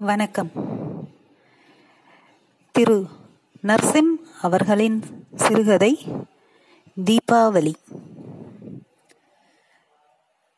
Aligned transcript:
வணக்கம். 0.00 0.50
திரு. 2.72 3.06
நர்சிம் 3.62 4.10
அவர்களின் 4.42 5.02
சிறுகதை 5.34 6.06
தீபாவளி. 7.04 7.74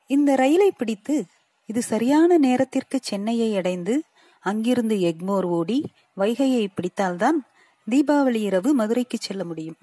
இந்த 0.06 0.34
ரயிலை 0.34 0.71
பிடித்து 0.71 1.25
இது 1.66 1.82
சரியான 1.82 2.39
நேரத்திற்கு 2.39 2.98
சென்னையை 3.03 3.57
அடைந்து 3.57 4.03
அங்கிருந்து 4.40 4.96
எக்மோர் 4.96 5.45
ஓடி 5.45 5.84
வைகையை 6.16 6.68
பிடித்தால்தான் 6.75 7.46
தீபாவளி 7.91 8.34
இரவு 8.34 8.72
மதுரைக்கு 8.72 9.18
செல்ல 9.20 9.45
முடியும். 9.45 9.77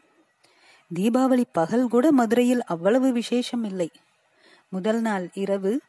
தீபாவளி 0.95 1.43
பகல் 1.51 1.87
கூட 1.87 2.11
மதுரையில் 2.11 2.63
அவ்வளவு 2.63 3.11
விசேஷம் 3.11 3.63
இல்லை. 3.63 3.89
முதல் 4.69 5.01
நாள் 5.01 5.29
இரவு 5.33 5.81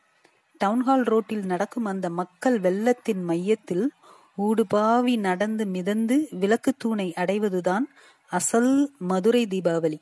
டவுன்ஹால் 0.64 1.02
ரோட்டில் 1.02 1.44
நடக்கும் 1.44 1.85
அந்த 1.85 2.11
மக்கள் 2.11 2.61
வெள்ளத்தின் 2.61 3.25
மையத்தில் 3.25 3.93
ஊடுபாவி 4.39 5.18
நடந்து 5.18 5.66
மிதந்து 5.66 6.29
விளக்கு 6.30 6.75
தூணை 6.79 7.12
அடைவதுதான் 7.16 7.85
அசல் 8.29 8.90
மதுரை 8.99 9.46
தீபாவளி. 9.50 9.99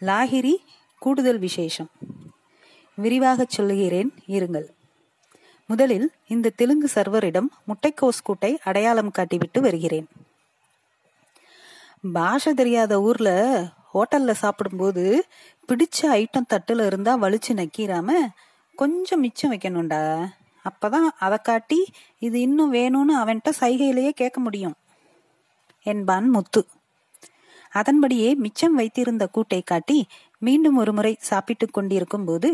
லாகிரி 0.00 0.54
கூடுதல் 0.98 1.38
விசேஷம். 1.38 1.90
விரிவாக 2.94 3.44
சொல்லுகிறேன் 3.48 4.12
இருங்கள். 4.26 4.64
முதலில் 5.66 6.12
இந்த 6.26 6.52
தெலுங்கு 6.56 6.88
சர்வரிடம் 6.94 7.50
முட்டைக்கோஸ் 7.66 8.22
கூட்டை 8.26 8.58
அடையாளம் 8.64 9.12
காட்டிவிட்டு 9.18 9.60
வருகிறேன். 9.60 10.08
பாஷை 12.12 12.54
தெரியாத 12.54 13.00
ஊர்ல 13.00 13.62
ஹோட்டல்ல 13.94 14.30
சாப்பிடும்போது 14.30 15.24
பிடிச்ச 15.68 16.02
ஐட்டம் 16.02 16.48
தட்டுல 16.48 16.86
இருந்தா 16.86 17.18
வலிச்சு 17.18 17.52
நக்கிராம 17.52 18.12
கொஞ்சம் 18.76 19.20
மிச்சம் 19.20 19.52
வைக்கணும்டா. 19.52 20.02
அப்பதான் 20.64 21.08
அதை 21.18 21.38
காட்டி 21.42 21.80
இது 22.18 22.40
இன்னும் 22.40 22.72
வேணும்னு 22.72 23.14
அவன்கிட்ட 23.22 23.50
சைகையிலேயே 23.60 24.10
கேட்க 24.10 24.40
முடியும். 24.40 24.74
என்பான் 25.86 26.28
முத்து. 26.28 26.62
அதன்படியே 27.72 28.28
மிச்சம் 28.34 28.74
வைத்திருந்த 28.74 29.24
கூட்டை 29.34 29.60
காட்டி 29.64 29.98
மீண்டும் 30.38 30.76
ஒரு 30.76 30.92
முறை 30.92 31.12
சாப்பிட்டு 31.20 31.66
கொண்டிருக்கும் 31.70 32.24
போது 32.24 32.50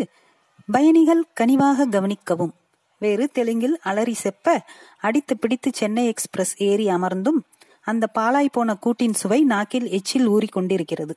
பயணிகள் 0.70 1.22
கனிவாக 1.40 1.86
கவனிக்கவும். 1.86 2.54
வேறு 2.98 3.24
தெலுங்கில் 3.28 3.76
அலறி 3.82 4.14
செப்ப 4.22 4.58
அடித்து 5.00 5.34
பிடித்து 5.36 5.70
சென்னை 5.74 6.06
எக்ஸ்பிரஸ் 6.06 6.54
ஏறி 6.62 6.86
அமர்ந்தும் 6.86 7.40
அந்த 7.82 8.06
பாலாய் 8.14 8.52
போன 8.52 8.74
கூட்டின் 8.74 9.12
சுவை 9.12 9.40
நாக்கில் 9.44 9.88
எச்சில் 9.88 10.26
ஊறி 10.26 10.46
கொண்டிருக்கிறது. 10.46 11.14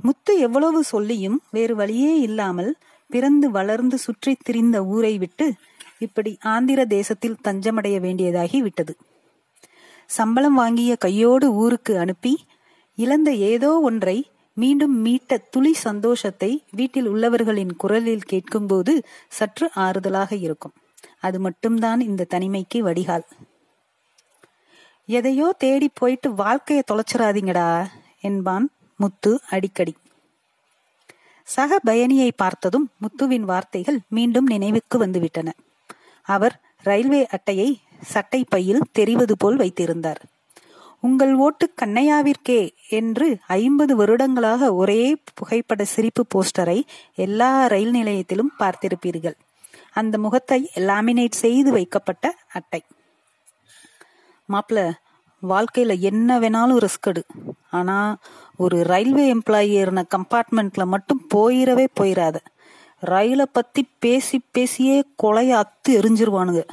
முத்து 0.00 0.32
எவ்வளவு 0.38 0.82
சொல்லியும் 0.84 1.38
வேறு 1.50 1.74
வழியே 1.74 2.12
இல்லாமல் 2.20 2.72
பிறந்து 3.06 3.50
வளர்ந்து 3.50 3.98
சுற்றித் 3.98 4.44
திரிந்த 4.44 4.84
ஊரை 4.84 5.18
விட்டு 5.18 5.52
இப்படி 5.98 6.38
ஆந்திர 6.42 6.84
தேசத்தில் 6.84 7.36
தஞ்சமடைய 7.44 8.00
வேண்டியதாகி 8.00 8.58
விட்டது. 8.58 8.96
சம்பளம் 10.06 10.54
வாங்கிய 10.54 10.96
கையோடு 10.96 11.52
ஊருக்கு 11.52 11.98
அனுப்பி 11.98 12.44
இழந்த 12.96 13.32
ஏதோ 13.32 13.80
ஒன்றை 13.80 14.30
மீண்டும் 14.54 15.04
மீட்ட 15.04 15.38
துளி 15.50 15.72
சந்தோஷத்தை 15.72 16.62
வீட்டில் 16.70 17.08
உள்ளவர்களின் 17.08 17.76
குரலில் 17.76 18.22
கேட்கும்போது 18.22 19.02
சற்று 19.28 19.70
ஆறுதலாக 19.76 20.32
இருக்கும். 20.40 20.72
அது 21.20 21.40
மட்டும்தான் 21.40 22.00
இந்த 22.00 22.26
தனிமைக்கு 22.34 22.78
வடிகால். 22.78 23.26
எதையோ 25.06 25.54
தேடி 25.58 25.90
போயிட்டு 25.94 26.34
வாழ்க்கையை 26.34 26.84
தொலைச்சிடாதீங்கடா 26.92 27.86
என்பான் 28.20 28.70
முத்து 28.96 29.40
அடிக்கடி. 29.50 29.94
சக 31.44 31.78
பயணியை 31.86 32.30
பார்த்ததும் 32.36 32.90
முத்துவின் 32.98 33.46
வார்த்தைகள் 33.50 33.98
மீண்டும் 34.08 34.46
நினைவுக்கு 34.46 35.06
வந்துவிட்டன. 35.06 35.48
அவர் 36.22 36.60
ரயில்வே 36.82 37.26
அட்டையை 37.26 37.80
சட்டை 38.02 38.44
பையில் 38.48 38.88
தெரிவது 38.92 39.36
போல் 39.36 39.56
வைத்திருந்தார். 39.56 40.22
உங்கள் 41.00 41.34
ஓட்டு 41.34 41.72
கண்ணையாவிற்கே 41.82 42.70
என்று 42.88 43.36
ஐம்பது 43.46 43.96
வருடங்களாக 43.96 44.74
ஒரே 44.74 45.16
புகைப்பட 45.34 45.84
சிரிப்பு 45.84 46.26
போஸ்டரை 46.34 46.82
எல்லா 47.14 47.66
ரயில் 47.66 47.90
நிலையத்திலும் 47.90 48.52
பார்த்திருப்பீர்கள். 48.58 49.36
அந்த 49.92 50.18
முகத்தை 50.18 50.70
லாமினேட் 50.74 51.40
செய்து 51.44 51.72
வைக்கப்பட்ட 51.72 52.36
அட்டை. 52.52 52.82
மாப்பிள்ள 54.48 54.92
வாழ்க்கையில 55.42 55.98
என்ன 56.00 56.38
வேணாலும் 56.38 56.80
ரிஸ்க் 56.84 57.08
எடு. 57.08 57.24
ஆனா 57.70 58.16
ஒரு 58.56 58.84
ரயில்வே 58.84 59.34
எம்ப்ளாயி 59.34 59.70
ஏறின 59.80 60.02
கம்பார்ட்மெண்ட்ல 60.08 60.86
மட்டும் 60.86 61.26
போயிடவே 61.34 61.86
போயிடாத 62.00 62.36
ரயிலை 63.00 63.46
பத்தி 63.52 63.88
பேசி 63.98 64.40
பேசியே 64.52 65.04
கொலைய 65.22 65.62
அத்து 65.62 65.88
எரிஞ்சிருவானுங்க. 65.88 66.66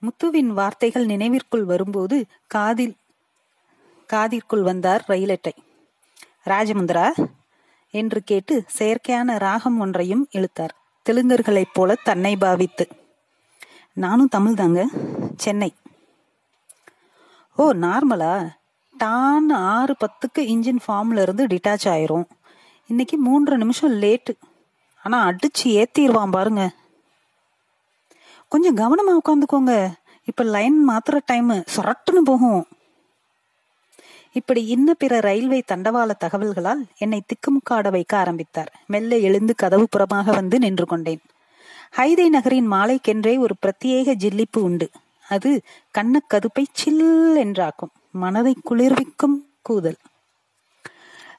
முத்துவின் 0.00 0.46
வார்த்தைகள் 0.46 1.06
நினைவிற்குள் 1.06 1.64
வரும்போது 1.64 2.26
காதில் 2.46 2.96
காதிற்குள் 4.06 4.62
வந்தார் 4.62 5.04
ரயிலட்டை 5.08 5.52
ராஜமுந்திரா 6.44 7.26
என்று 7.90 8.22
கேட்டு 8.22 8.64
செயற்கையான 8.78 9.38
ராகம் 9.38 9.78
ஒன்றையும் 9.78 10.28
இழுத்தார். 10.30 10.74
தெலுங்கர்களைப் 11.10 11.72
போல 11.72 11.94
தன்னை 12.04 12.36
பாவித்து. 12.36 12.88
நானும் 13.92 14.28
தமிழ் 14.28 14.54
தாங்க 14.54 14.88
சென்னை. 15.36 15.74
ஓ 17.56 17.72
நார்மலா? 17.72 18.62
டான் 18.98 19.50
ஆறு 19.50 19.96
பத்துக்கு 20.00 20.38
இன்ஜின் 20.38 20.78
ஃபார்ம்ல 20.88 21.22
இருந்து 21.22 21.46
டிட்டாச் 21.46 21.84
ஆயிரும். 21.84 22.24
இன்னைக்கு 22.86 23.18
மூன்று 23.18 23.58
நிமிஷம் 23.58 24.02
லேட்டு. 24.02 24.38
ஆனா 25.02 25.28
அடிச்சு 25.28 25.64
ஏத்திடுவான் 25.64 26.30
பாருங்க. 26.30 26.70
கொஞ்சம் 28.48 28.76
கவனமா 28.76 29.18
உட்காந்துக்கோங்க. 29.24 29.92
இப்ப 30.24 30.42
லைன் 30.42 30.88
மாத்திர 30.88 31.18
டைம் 31.26 31.50
சொரட்டுன்னு 31.50 32.18
போகும். 32.24 32.66
இப்படி 34.32 34.66
இன்ன 34.66 34.94
பிற 34.94 35.20
ரயில்வே 35.20 35.62
தண்டவாள 35.72 36.10
தகவல்களால் 36.24 36.84
என்னை 36.98 37.22
திக்குமுக்காட 37.26 37.90
வைக்க 37.90 38.16
ஆரம்பித்தார். 38.16 38.80
மெல்ல 38.86 39.16
எழுந்து 39.18 39.54
கதவு 39.54 39.88
புறமாக 39.96 40.30
வந்து 40.30 40.58
நின்று 40.58 40.86
கொண்டேன். 40.86 41.20
ஹைதை 41.96 42.28
நகரின் 42.28 42.72
மாலைக்கென்றே 42.72 43.38
ஒரு 43.38 43.54
பிரத்யேக 43.62 44.14
ஜில்லிப்பு 44.14 44.58
உண்டு. 44.58 44.90
அது 45.28 45.62
கண்ணக்கதுப்பை 45.98 46.64
சில் 46.72 47.36
என்றாக்கும். 47.36 48.03
மனதை 48.14 48.52
குளிர்விக்கும் 48.62 49.36
கூதல். 49.62 49.96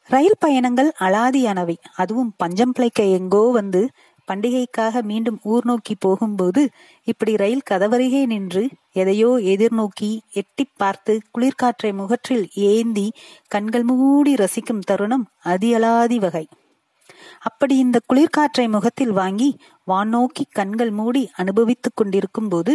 ரயில் 0.06 0.40
பயணங்கள் 0.40 0.90
அலாதியானவை. 1.00 1.76
அதுவும் 1.96 2.34
பஞ்சம் 2.38 2.72
பிழைக்க 2.72 3.04
எங்கோ 3.04 3.44
வந்து 3.52 3.82
பண்டிகைக்காக 4.28 5.02
மீண்டும் 5.02 5.40
ஊர் 5.44 5.66
நோக்கி 5.66 5.96
போகும்போது 6.00 6.62
இப்படி 7.04 7.36
ரயில் 7.36 7.68
கதவருகே 7.70 8.26
நின்று 8.26 8.64
எதையோ 8.92 9.30
எதிர்நோக்கி 9.44 10.20
எட்டி 10.32 10.66
பார்த்து 10.78 11.14
குளிர்காற்றை 11.32 11.92
முகற்றில் 11.94 12.46
ஏந்தி 12.54 13.12
கண்கள் 13.48 13.84
மூடி 13.84 14.34
ரசிக்கும் 14.34 14.80
தருணம் 14.80 15.26
அதியலாதி 15.46 16.20
வகை. 16.20 16.48
அப்படி 17.40 17.76
இந்த 17.78 18.00
குளிர்காற்றை 18.14 18.66
முகத்தில் 18.68 19.12
வாங்கி 19.12 19.50
வானோக்கி 19.88 20.44
கண்கள் 20.52 20.92
மூடி 20.92 21.30
அனுபவித்துக் 21.34 21.96
கொண்டிருக்கும் 21.96 22.50
போது 22.50 22.74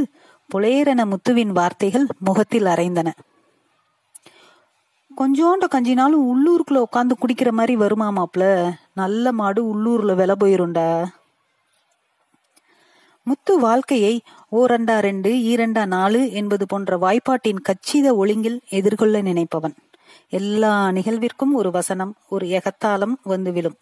புலேரென 0.55 1.03
முத்துவின் 1.05 1.53
வார்த்தைகள் 1.53 2.07
முகத்தில் 2.19 2.65
அரைந்தன. 2.65 3.09
கொஞ்சோண்ட 5.21 5.65
கஞ்சினாலும் 5.75 6.27
உள்ளூருக்குள்ள 6.31 6.83
உட்காந்து 6.83 7.13
குடிக்கிற 7.21 7.51
மாதிரி 7.51 7.77
வருமா 7.77 8.09
மாப்ள 8.11 8.73
நல்ல 8.95 9.33
மாடு 9.33 9.61
உள்ளூர்ல 9.65 10.13
வில 10.15 10.33
போயிருண்டா 10.41 11.05
முத்து 13.23 13.61
வாழ்க்கையை 13.61 14.21
ஓரண்டா 14.53 14.99
ரெண்டு 14.99 15.31
ஈரண்டா 15.31 15.87
நாலு 15.87 16.31
என்பது 16.31 16.67
போன்ற 16.67 16.97
வாய்ப்பாட்டின் 16.97 17.63
கச்சித 17.69 18.15
ஒழுங்கில் 18.15 18.61
எதிர்கொள்ள 18.69 19.21
நினைப்பவன். 19.21 19.75
எல்லா 20.29 20.91
நிகழ்விற்கும் 20.91 21.53
ஒரு 21.53 21.71
வசனம் 21.71 22.15
ஒரு 22.29 22.47
எகத்தாளம் 22.47 23.15
வந்து 23.23 23.53
விழும். 23.53 23.77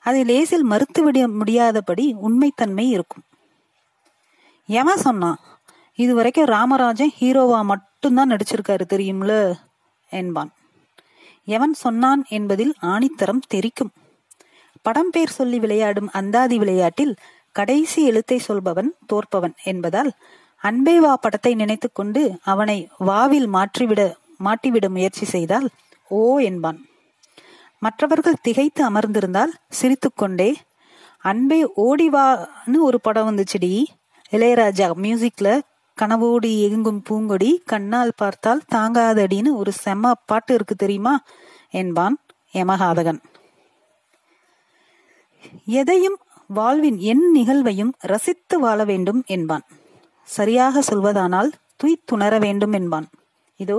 அதை 0.00 0.24
லேசில் 0.24 0.66
மறுத்துவிட 0.70 1.32
முடியாதபடி 1.32 2.14
உண்மைத்தன்மை 2.14 2.88
இருக்கும். 2.88 3.22
எவன் 4.66 4.96
சொன்னான் 4.96 5.38
இதுவரைக்கும் 5.94 6.44
ராமராஜன் 6.44 7.12
ஹீரோவா 7.20 7.64
மட்டும்தான் 7.64 8.30
நடிச்சிருக்காரு 8.30 8.86
தெரியும்ல? 8.88 9.54
என்பான். 10.10 10.50
எவன் 11.44 11.72
சொன்னான் 11.72 12.24
என்பதில் 12.28 12.74
ஆணித்தரம் 12.82 13.42
தெரிக்கும். 13.48 13.92
படம் 14.82 15.10
பேர் 15.10 15.28
சொல்லி 15.28 15.58
விளையாடும் 15.58 16.10
அந்தாதி 16.12 16.58
விளையாட்டில் 16.58 17.16
கடைசி 17.52 18.04
எழுத்தை 18.04 18.38
சொல்பவன் 18.38 18.90
தோற்பவன் 19.12 19.54
என்பதால் 19.64 20.12
அன்பே 20.56 21.00
வா 21.00 21.16
படத்தை 21.16 21.54
நினைத்துக்கொண்டு 21.54 22.38
அவனை 22.42 22.88
வாவில் 22.98 23.46
மாற்றிவிட 23.46 24.14
மாட்டிவிட 24.44 24.88
முயற்சி 24.88 25.24
செய்தால் 25.24 25.68
ஓ 26.08 26.38
என்பான். 26.38 26.84
மற்றவர்கள் 27.78 28.42
திகைத்து 28.42 28.90
அமர்ந்திருந்தால் 28.90 29.52
சிரித்துக்கொண்டே 29.68 30.54
அன்பே 31.18 31.72
ஓடிவான்னு 31.76 32.78
ஒரு 32.78 33.00
படம் 33.00 33.28
வந்துச்சுடி 33.28 33.84
இளையராஜா 34.30 34.88
மியூசிக்ல 34.96 35.60
கனவோடு 36.00 36.50
எங்கும் 36.66 37.02
பூங்கொடி 37.08 37.50
கண்ணால் 37.64 38.16
பார்த்தால் 38.16 38.62
தாங்காதடின்னு 38.74 39.50
ஒரு 39.60 39.72
செம்ம 39.84 40.12
பாட்டு 40.26 40.54
இருக்கு 40.54 40.74
தெரியுமா? 40.74 41.14
என்பான் 41.70 42.16
யமகாதகன் 42.54 43.20
எதையும் 45.80 46.18
வாழ்வின் 46.50 46.98
என் 47.10 47.24
நிகழ்வையும் 47.30 47.92
ரசித்து 48.12 48.56
வாழ 48.60 48.78
வேண்டும் 48.84 49.20
என்பான். 49.26 49.64
சரியாக 50.28 50.82
சொல்வதானால் 50.90 51.50
துய்த்துணர 51.76 52.34
வேண்டும் 52.38 52.72
என்பான். 52.72 53.06
இதோ 53.60 53.78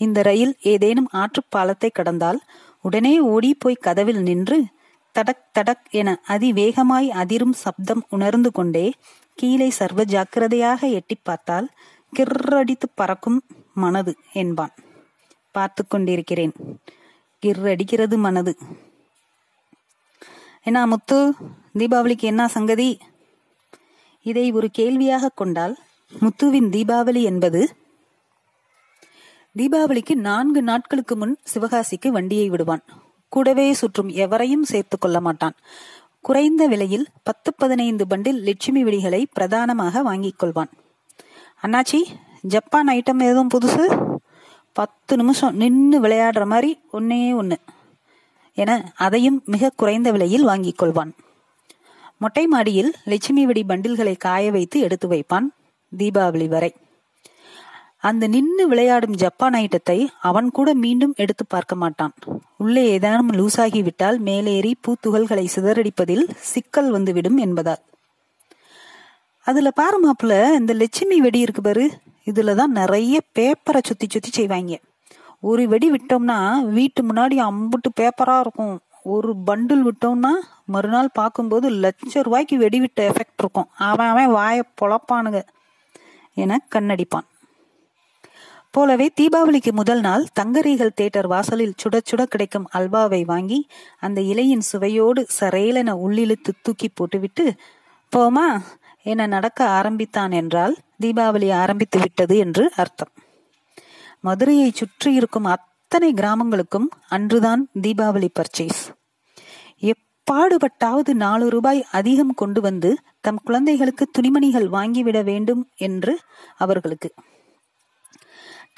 இந்த 0.00 0.18
ரயில் 0.22 0.54
ஏதேனும் 0.72 1.08
ஆற்று 1.12 1.42
பாலத்தை 1.48 1.90
கடந்தால் 1.90 2.38
உடனே 2.84 3.14
ஓடி 3.32 3.50
போய் 3.54 3.84
கதவில் 3.86 4.22
நின்று 4.22 4.58
தடக் 5.12 5.48
தடக் 5.58 5.90
என 5.90 6.20
அதிவேகமாய் 6.28 7.08
அதிரும் 7.08 7.52
சப்தம் 7.52 8.06
உணர்ந்து 8.10 8.52
கொண்டே 8.52 8.92
கீழே 9.34 9.70
சர்வ 9.70 10.04
ஜாக்கிரதையாக 10.04 10.86
எட்டி 10.86 11.16
பார்த்தால் 11.22 11.70
கிர்ரடித்து 12.18 12.88
பறக்கும் 12.94 13.42
மனது 13.74 14.16
என்பான். 14.32 14.74
பார்த்து 15.52 15.86
கொண்டிருக்கிறேன். 15.86 16.52
கிர்ரடிக்கிறது 17.46 18.16
மனது. 18.16 18.58
என்ன 20.62 20.86
முத்து 20.86 21.34
தீபாவளிக்கு 21.78 22.22
என்ன 22.22 22.48
சங்கதி? 22.48 22.98
இதை 24.22 24.52
ஒரு 24.52 24.70
கேள்வியாக 24.70 25.28
கொண்டால் 25.28 25.78
முத்துவின் 26.20 26.70
தீபாவளி 26.70 27.22
என்பது? 27.22 27.76
தீபாவளிக்கு 29.56 30.14
நான்கு 30.14 30.62
நாட்களுக்கு 30.62 31.16
முன் 31.16 31.38
சிவகாசிக்கு 31.54 32.08
வண்டியை 32.08 32.48
விடுவான். 32.48 32.82
கூடவே 33.30 33.72
சுற்றும் 33.72 34.08
எவரையும் 34.08 34.64
சேர்த்து 34.64 34.98
கொள்ள 34.98 35.20
மாட்டான். 35.20 35.54
குறைந்த 36.20 36.66
விலையில் 36.66 37.06
பத்து 37.22 37.54
பதினைந்து 37.54 38.04
பண்டில் 38.10 38.42
லட்சுமி 38.42 38.84
வெடிகளை 38.84 39.24
பிரதானமாக 39.32 40.02
வாங்கிக் 40.02 40.42
கொள்வான். 40.42 40.70
அண்ணாச்சி 41.62 42.00
ஜப்பான் 42.42 42.88
ஐட்டம் 42.88 43.22
எதுவும் 43.22 43.52
புதுசு? 43.54 43.84
பத்து 44.72 45.16
நிமிஷம் 45.16 45.56
நின்று 45.56 46.00
விளையாடுற 46.00 46.46
மாதிரி 46.46 46.80
ஒன்னே 46.92 47.34
ஒன்று 47.34 47.58
என 48.54 48.92
அதையும் 48.96 49.42
மிக 49.46 49.72
குறைந்த 49.76 50.10
விலையில் 50.10 50.44
வாங்கிக் 50.44 50.82
கொள்வான். 50.82 51.12
மொட்டை 52.18 52.46
மாடியில் 52.46 52.94
லட்சுமி 53.04 53.46
வெடி 53.46 53.64
பண்டில்களை 53.68 54.16
காய 54.16 54.50
வைத்து 54.50 54.80
எடுத்து 54.80 55.08
வைப்பான் 55.08 55.46
தீபாவளி 55.98 56.48
வரை. 56.48 56.74
அந்த 58.00 58.26
நின்னு 58.26 58.68
விளையாடும் 58.68 59.14
ஜப்பான் 59.14 59.52
ஐட்டத்தை 59.52 60.08
அவன் 60.20 60.50
கூட 60.50 60.74
மீண்டும் 60.74 61.14
எடுத்து 61.16 61.46
பார்க்க 61.46 61.74
மாட்டான். 61.74 62.12
உள்ளே 62.56 62.98
ஏதானும் 62.98 63.32
லூசாகிவிட்டால் 63.32 64.18
மேலேறி 64.18 64.76
பூத்துகள்களை 64.80 65.46
சிதறடிப்பதில் 65.54 66.30
சிக்கல் 66.34 66.90
வந்துவிடும் 66.90 67.36
என்பதால். 67.36 67.78
அதுல 69.44 69.70
பாரு 69.70 69.98
மாப்பிள்ள 70.04 70.54
இந்த 70.54 70.72
லட்சுமி 70.72 71.20
வெடி 71.20 71.38
இருக்கு 71.38 71.62
பாரு. 71.62 71.98
இதுலதான் 72.24 72.66
நிறைய 72.66 73.20
பேப்பரை 73.34 73.80
சுத்தி 73.82 74.06
சுத்தி 74.10 74.28
செய்வாங்க. 74.30 74.78
ஒரு 75.40 75.68
வெடி 75.68 75.90
விட்டோம்னா 75.90 76.72
வீட்டு 76.72 77.02
முன்னாடி 77.02 77.48
அம்புட்டு 77.48 77.90
பேப்பரா 78.00 78.40
இருக்கும். 78.40 78.80
ஒரு 79.02 79.34
பண்டில் 79.46 79.84
விட்டோம்னா 79.84 80.32
மறுநாள் 80.64 81.08
பார்க்கும்போது 81.12 81.70
லட்ச 81.70 82.22
ரூபாய்க்கு 82.22 82.58
வெடி 82.58 82.80
விட்ட 82.80 83.08
எஃபெக்ட் 83.08 83.38
இருக்கும். 83.38 83.68
அவன் 83.76 84.06
அவன் 84.06 84.30
வாயை 84.30 84.62
பொழப்பானுங்க. 84.80 85.42
என 86.34 86.66
கண்ணடிப்பான். 86.74 87.26
போலவே 88.70 89.10
தீபாவளிக்கு 89.20 89.72
முதல் 89.72 90.00
நாள் 90.00 90.26
தங்கரீகல் 90.32 90.92
தேட்டர் 91.00 91.26
வாசலில் 91.26 91.74
சுட 91.82 92.00
சுட 92.10 92.22
கிடைக்கும் 92.22 92.68
அல்வாவை 92.74 93.24
வாங்கி 93.24 93.68
அந்த 93.98 94.20
இலையின் 94.20 94.58
சுவையோடு 94.58 95.26
சரையலென 95.40 95.94
உள்ளிழுத்து 96.06 96.50
தூக்கி 96.62 96.88
போட்டுவிட்டு 96.88 97.54
போமா 98.16 98.60
என 99.02 99.26
நடக்க 99.26 99.68
ஆரம்பித்தான் 99.68 100.30
என்றால் 100.30 100.76
தீபாவளி 101.00 101.52
ஆரம்பித்து 101.52 101.98
விட்டது 101.98 102.36
என்று 102.36 102.72
அர்த்தம். 102.76 103.12
மதுரையை 104.20 104.70
சுற்றி 104.74 105.14
இருக்கும் 105.14 105.44
அத்தனை 105.44 106.12
கிராமங்களுக்கும் 106.12 106.88
அன்றுதான் 107.08 107.68
தீபாவளி 107.82 108.28
பர்ச்சேஸ் 108.40 108.82
எப்பாடுபட்டாவது 109.80 111.12
நாலு 111.12 111.50
ரூபாய் 111.50 111.86
அதிகம் 111.92 112.34
கொண்டு 112.34 112.60
வந்து 112.60 112.98
தம் 113.20 113.40
குழந்தைகளுக்கு 113.44 114.06
துணிமணிகள் 114.06 114.68
வாங்கிவிட 114.68 115.24
வேண்டும் 115.24 115.68
என்று 115.76 116.18
அவர்களுக்கு 116.56 117.14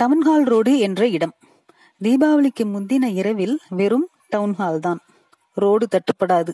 டவுன்ஹால் 0.02 0.44
ரோடு 0.44 0.78
என்ற 0.78 1.08
இடம். 1.08 1.34
தீபாவளிக்கு 2.02 2.64
முந்தின 2.64 3.04
இரவில் 3.12 3.60
வெறும் 3.68 4.08
டவுன்ஹால் 4.30 4.78
தான். 4.78 5.00
ரோடு 5.54 5.86
தட்டுப்படாது. 5.86 6.52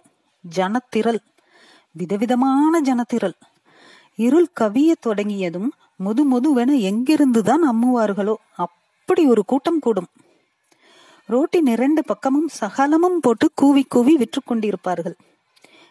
ஜனத்திரள். 0.56 1.18
விதவிதமான 1.92 2.80
ஜனத்திரள். 2.80 3.32
இருள் 4.14 4.48
கவிய 4.60 4.94
தொடங்கியதும் 5.00 5.72
முது 5.96 6.22
முதுவென 6.30 6.70
எங்கிருந்துதான் 6.90 7.64
அம்முவார்களோ 7.70 8.34
அப்படி 8.54 9.26
ஒரு 9.26 9.44
கூட்டம் 9.44 9.78
கூடும். 9.78 10.08
ரோட்டின் 11.26 11.66
இரண்டு 11.66 12.04
பக்கமும் 12.04 12.48
சகலமும் 12.48 13.18
போட்டு 13.20 13.50
கூவி 13.54 13.82
கூவி 13.88 14.16
விற்று 14.16 14.42
கொண்டிருப்பார்கள். 14.42 15.16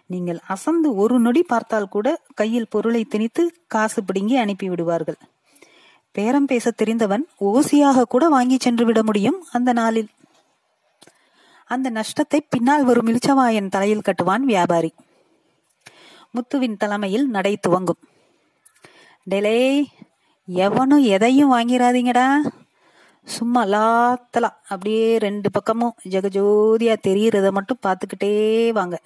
நீங்கள் 0.06 0.40
அசந்து 0.48 0.96
ஒரு 0.96 1.20
நொடி 1.20 1.44
பார்த்தால் 1.44 1.90
கூட 1.90 2.08
கையில் 2.36 2.70
பொருளை 2.70 3.06
திணித்து 3.06 3.46
காசு 3.68 4.04
பிடுங்கி 4.04 4.36
அனுப்பி 4.36 4.70
விடுவார்கள் 4.70 5.18
பேரம் 6.18 6.46
பேச 6.46 6.72
தெரிந்தவன் 6.72 7.24
ஓசியாக 7.48 8.04
கூட 8.04 8.24
வாங்கி 8.30 8.58
சென்று 8.60 8.86
விட 8.86 9.00
முடியும் 9.04 9.40
அந்த 9.52 9.72
நாளில். 9.74 10.08
அந்த 11.66 11.88
நஷ்டத்தை 11.90 12.40
பின்னால் 12.50 12.84
வரும் 12.84 13.08
இளிச்சவாயன் 13.08 13.70
தலையில் 13.70 14.06
கட்டுவான் 14.08 14.46
வியாபாரி. 14.52 14.92
முத்துவின் 16.34 16.78
தலைமையில் 16.78 17.28
நடை 17.28 17.58
துவங்கும். 17.58 18.02
டெலே 19.30 19.60
எவனும் 20.46 21.04
எதையும் 21.16 21.54
வாங்கிடாதீங்கடா 21.54 22.28
சும்மா 23.36 23.62
லாத்தலா 23.74 24.52
அப்படியே 24.68 25.18
ரெண்டு 25.18 25.52
பக்கமும் 25.52 25.96
ஜெகஜோதியா 26.10 26.96
தெரியறத 27.08 27.48
மட்டும் 27.52 27.84
பார்த்துக்கிட்டே 27.88 28.34
வாங்க. 28.72 28.98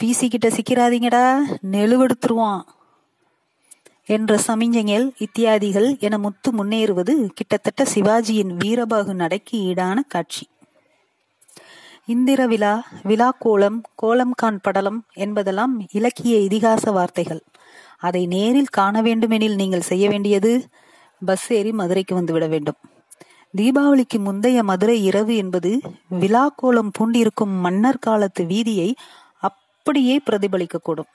பிசி 0.00 0.26
கிட்ட 0.28 0.48
சிக்கிறாதீங்கடா 0.48 1.24
நெழுவெடுத்துருவான். 1.72 2.62
என்ற 4.14 4.38
சமிஞ்சைகள் 4.46 5.04
இத்தியாதிகள் 5.18 5.98
என 5.98 6.18
முத்து 6.18 6.50
முன்னேறுவது 6.50 7.14
கிட்டத்தட்ட 7.34 7.82
சிவாஜியின் 7.94 8.52
வீரபாகு 8.64 9.12
நடைக்கு 9.12 9.56
ஈடான 9.58 9.98
காட்சி. 10.08 10.44
இந்திர 12.04 12.46
விழா 12.46 12.72
விழா 13.02 13.28
கோலம் 13.38 13.78
கோலம் 13.94 14.34
கான் 14.36 14.60
படலம் 14.62 14.98
என்பதெல்லாம் 15.14 15.74
இலக்கிய 15.92 16.36
இதிகாச 16.38 16.92
வார்த்தைகள். 16.92 17.42
அதை 17.98 18.26
நேரில் 18.26 18.74
காண 18.78 19.02
வேண்டுமெனில் 19.02 19.54
நீங்கள் 19.54 19.88
செய்ய 19.90 20.08
வேண்டியது 20.08 20.52
பஸ் 21.26 21.48
ஏறி 21.52 21.72
மதுரைக்கு 21.72 22.14
வந்துவிட 22.20 22.48
வேண்டும். 22.48 22.78
தீபாவளிக்கு 23.56 24.18
முந்தைய 24.18 24.62
மதுரை 24.62 25.04
இரவு 25.04 25.36
என்பது 25.36 25.80
விழா 26.08 26.44
கோலம் 26.56 26.92
பூண்டிருக்கும் 26.98 27.54
மன்னர் 27.60 27.98
காலத்து 27.98 28.44
வீதியை 28.44 28.90
அப்படியே 29.38 30.20
பிரதிபலிக்கக்கூடும். 30.30 31.10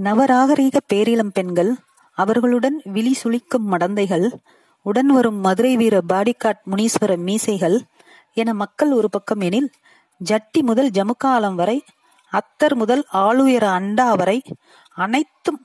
நவராகரீக 0.00 0.76
பேரிளம் 0.92 1.32
பெண்கள் 1.32 1.70
அவர்களுடன் 2.18 2.76
விழி 2.84 3.12
சுளிக்கும் 3.22 3.66
மடந்தைகள் 3.66 4.26
உடன் 4.86 5.10
வரும் 5.10 5.40
மதுரை 5.40 5.72
வீர 5.76 5.96
பாடிகாட் 6.08 6.62
முனீஸ்வர 6.64 7.12
மீசைகள் 7.18 7.78
என 8.36 8.52
மக்கள் 8.54 8.92
ஒரு 8.92 9.08
பக்கம் 9.10 9.40
எனில் 9.40 9.70
ஜட்டி 10.20 10.60
முதல் 10.62 10.90
ஜமுக்காலம் 10.90 11.54
வரை 11.54 11.78
அத்தர் 12.32 12.76
முதல் 12.76 13.02
ஆளுயர 13.20 13.64
அண்டா 13.70 14.08
வரை 14.16 14.38
அனைத்தும் 14.96 15.60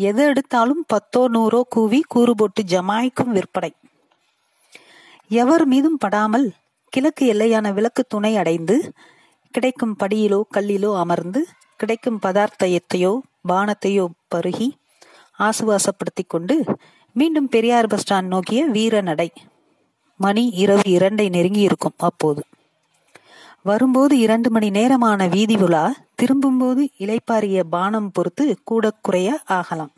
எது 0.00 0.22
எடுத்தாலும் 0.24 0.82
பத்தோ 0.86 1.22
நூறோ 1.28 1.60
கூவி 1.68 2.00
கூறு 2.08 2.34
போட்டு 2.34 2.62
ஜமாய்க்கும் 2.64 3.32
விற்பனை 3.32 3.72
எவர் 5.30 5.64
மீதும் 5.66 5.98
படாமல் 5.98 6.46
கிழக்கு 6.92 7.24
எல்லையான 7.26 7.72
விளக்கு 7.72 8.02
துணை 8.08 8.32
அடைந்து 8.36 8.76
கிடைக்கும் 9.54 9.96
படியிலோ 10.02 10.40
கல்லிலோ 10.56 10.90
அமர்ந்து 10.98 11.40
கிடைக்கும் 11.80 12.20
பதார்த்தயத்தையோ 12.22 13.12
பானத்தையோ 13.48 14.06
பருகி 14.34 14.68
ஆசுவாசப்படுத்தி 15.38 16.24
கொண்டு 16.28 16.64
மீண்டும் 17.12 17.48
பெரியார் 17.48 17.86
பஸ் 17.86 18.04
ஸ்டாண்ட் 18.04 18.32
நோக்கிய 18.34 18.64
வீர 18.64 19.00
நடை. 19.00 19.32
மணி 20.16 20.44
இரவு 20.48 20.80
இரண்டை 20.86 21.28
நெருங்கி 21.28 21.60
இருக்கும் 21.60 21.98
அப்போது. 21.98 22.42
வரும்போது 23.62 24.18
இரண்டு 24.18 24.50
மணி 24.50 24.70
நேரமான 24.70 25.26
வீதி 25.26 25.56
விழா 25.56 25.94
திரும்பும்போது 26.14 26.88
இலைப்பாரிய 26.98 27.60
பானம் 27.70 28.10
பொறுத்து 28.10 28.58
கூட 28.64 28.90
குறைய 28.90 29.40
ஆகலாம். 29.44 29.92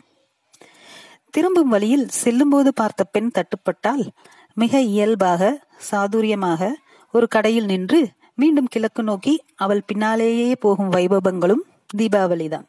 திரும்பும் 1.30 1.68
வழியில் 1.68 2.08
செல்லும்போது 2.08 2.74
பார்த்த 2.74 3.04
பெண் 3.04 3.30
தட்டுப்பட்டால் 3.34 4.08
மிக 4.54 4.80
இயல்பாக 4.80 5.66
சாதுரியமாக 5.90 6.72
ஒரு 7.12 7.28
கடையில் 7.28 7.64
நின்று 7.64 8.00
மீண்டும் 8.34 8.66
கிழக்கு 8.66 9.02
நோக்கி 9.02 9.44
அவள் 9.56 9.82
பின்னாலேயே 9.86 10.54
போகும் 10.54 10.92
வைபவங்களும் 10.92 11.64
தீபாவளிதான். 11.96 12.66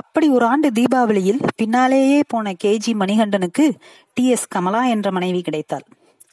அப்படி 0.00 0.26
ஒரு 0.28 0.44
ஆண்டு 0.46 0.68
தீபாவளியில் 0.70 1.42
பின்னாலேயே 1.56 2.18
போன 2.28 2.52
கேஜி 2.64 2.92
மணிகண்டனுக்கு 3.00 3.64
டி 4.14 4.24
எஸ் 4.28 4.48
கமலா 4.48 4.82
என்ற 4.84 5.10
மனைவி 5.10 5.40
கிடைத்தாள். 5.40 5.84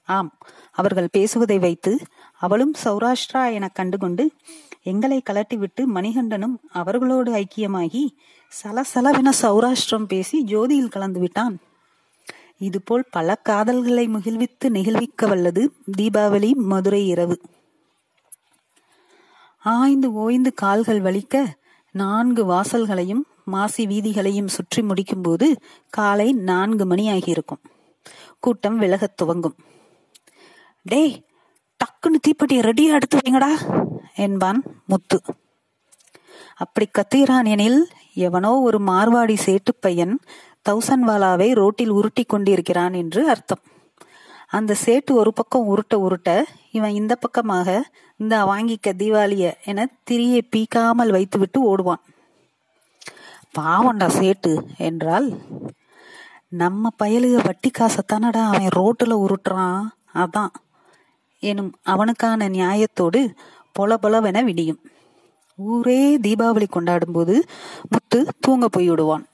ஆம் 0.05 0.31
அவர்கள் 0.71 1.07
பேசுவதை 1.11 1.57
வைத்து 1.59 1.91
அவளும் 2.39 2.73
சௌராஷ்டிரா 2.83 3.43
என 3.53 3.67
கண்டுகொண்டு 3.67 4.23
எங்களை 4.83 5.21
கலட்டிவிட்டு 5.29 5.81
மணிகண்டனும் 5.95 6.55
அவர்களோடு 6.71 7.31
ஐக்கியமாகி 7.33 8.03
சலசலவென 8.61 9.29
சௌராஷ்டிரம் 9.41 10.09
பேசி 10.13 10.37
ஜோதியில் 10.47 10.93
கலந்து 10.95 11.19
விட்டான். 11.19 11.55
இதுபோல் 12.57 13.05
பல 13.11 13.37
காதல்களை 13.49 14.05
முகிழ்வித்து 14.07 14.69
நெகிழ்விக்க 14.69 15.27
வல்லது 15.27 15.63
தீபாவளி 15.97 16.51
மதுரை 16.71 17.03
இரவு. 17.07 17.37
ஆய்ந்து 19.63 20.13
ஓய்ந்து 20.13 20.53
கால்கள் 20.53 21.01
வலிக்க 21.01 21.45
நான்கு 21.95 22.43
வாசல்களையும் 22.45 23.23
மாசி 23.43 23.85
வீதிகளையும் 23.85 24.47
சுற்றி 24.47 24.81
முடிக்கும்போது 24.81 25.55
காலை 25.89 26.31
நான்கு 26.31 26.85
மணி 26.85 27.09
ஆகியிருக்கும் 27.09 27.61
கூட்டம் 28.39 28.79
விலகத் 28.79 29.17
துவங்கும். 29.17 29.55
டேய் 30.81 31.25
டக்குன்னு 31.79 32.19
தீப்பெட்டியை 32.27 32.61
ரெடியா 32.61 32.93
எடுத்து 32.93 33.17
வைங்கடா 33.17 33.51
என்பான் 34.15 34.63
முத்து. 34.85 35.21
அப்படி 36.55 36.89
கத்துகிறான் 36.91 37.47
எனில் 37.47 37.87
எவனோ 38.13 38.59
ஒரு 38.59 38.79
மார்வாடி 38.79 39.37
சேட்டு 39.45 39.73
பையன் 39.79 40.19
தௌசன்வாலாவை 40.69 41.53
ரோட்டில் 41.53 41.89
உருட்டி 41.89 42.23
கொண்டிருக்கிறான் 42.23 42.93
என்று 42.93 43.29
அர்த்தம். 43.29 43.61
அந்த 44.47 44.75
சேட்டு 44.85 45.11
ஒரு 45.11 45.33
பக்கம் 45.33 45.67
உருட்ட 45.67 45.95
உருட்ட 45.95 46.43
இவன் 46.71 46.91
இந்த 46.91 47.15
பக்கமாக 47.15 47.89
இந்த 48.17 48.43
வாங்கிக்க 48.43 48.93
தீபாவளிய 48.97 49.53
என 49.65 49.89
திரியை 50.11 50.41
பீக்காமல் 50.55 51.11
வைத்துவிட்டு 51.11 51.63
ஓடுவான். 51.63 52.03
பாவண்டா 53.57 54.07
சேட்டு 54.19 54.51
என்றால் 54.87 55.27
நம்ம 56.61 56.89
பயலுக 57.03 57.35
வட்டி 57.45 57.69
காசத்தானடா 57.77 58.41
அவன் 58.51 58.73
ரோட்டில் 58.77 59.21
உருட்டுறான். 59.23 59.83
அதான் 60.23 60.51
எனும் 61.43 61.71
அவனுக்கான 61.93 62.47
நியாயத்தோடு 62.49 63.21
பொல 63.79 63.95
பொலவென 64.03 64.43
விடியும். 64.43 64.81
ஊரே 65.59 66.01
தீபாவளி 66.17 66.67
கொண்டாடும் 66.69 67.15
போது 67.17 67.35
முத்து 67.91 68.19
தூங்க 68.39 68.67
போய்விடுவான் 68.75 69.25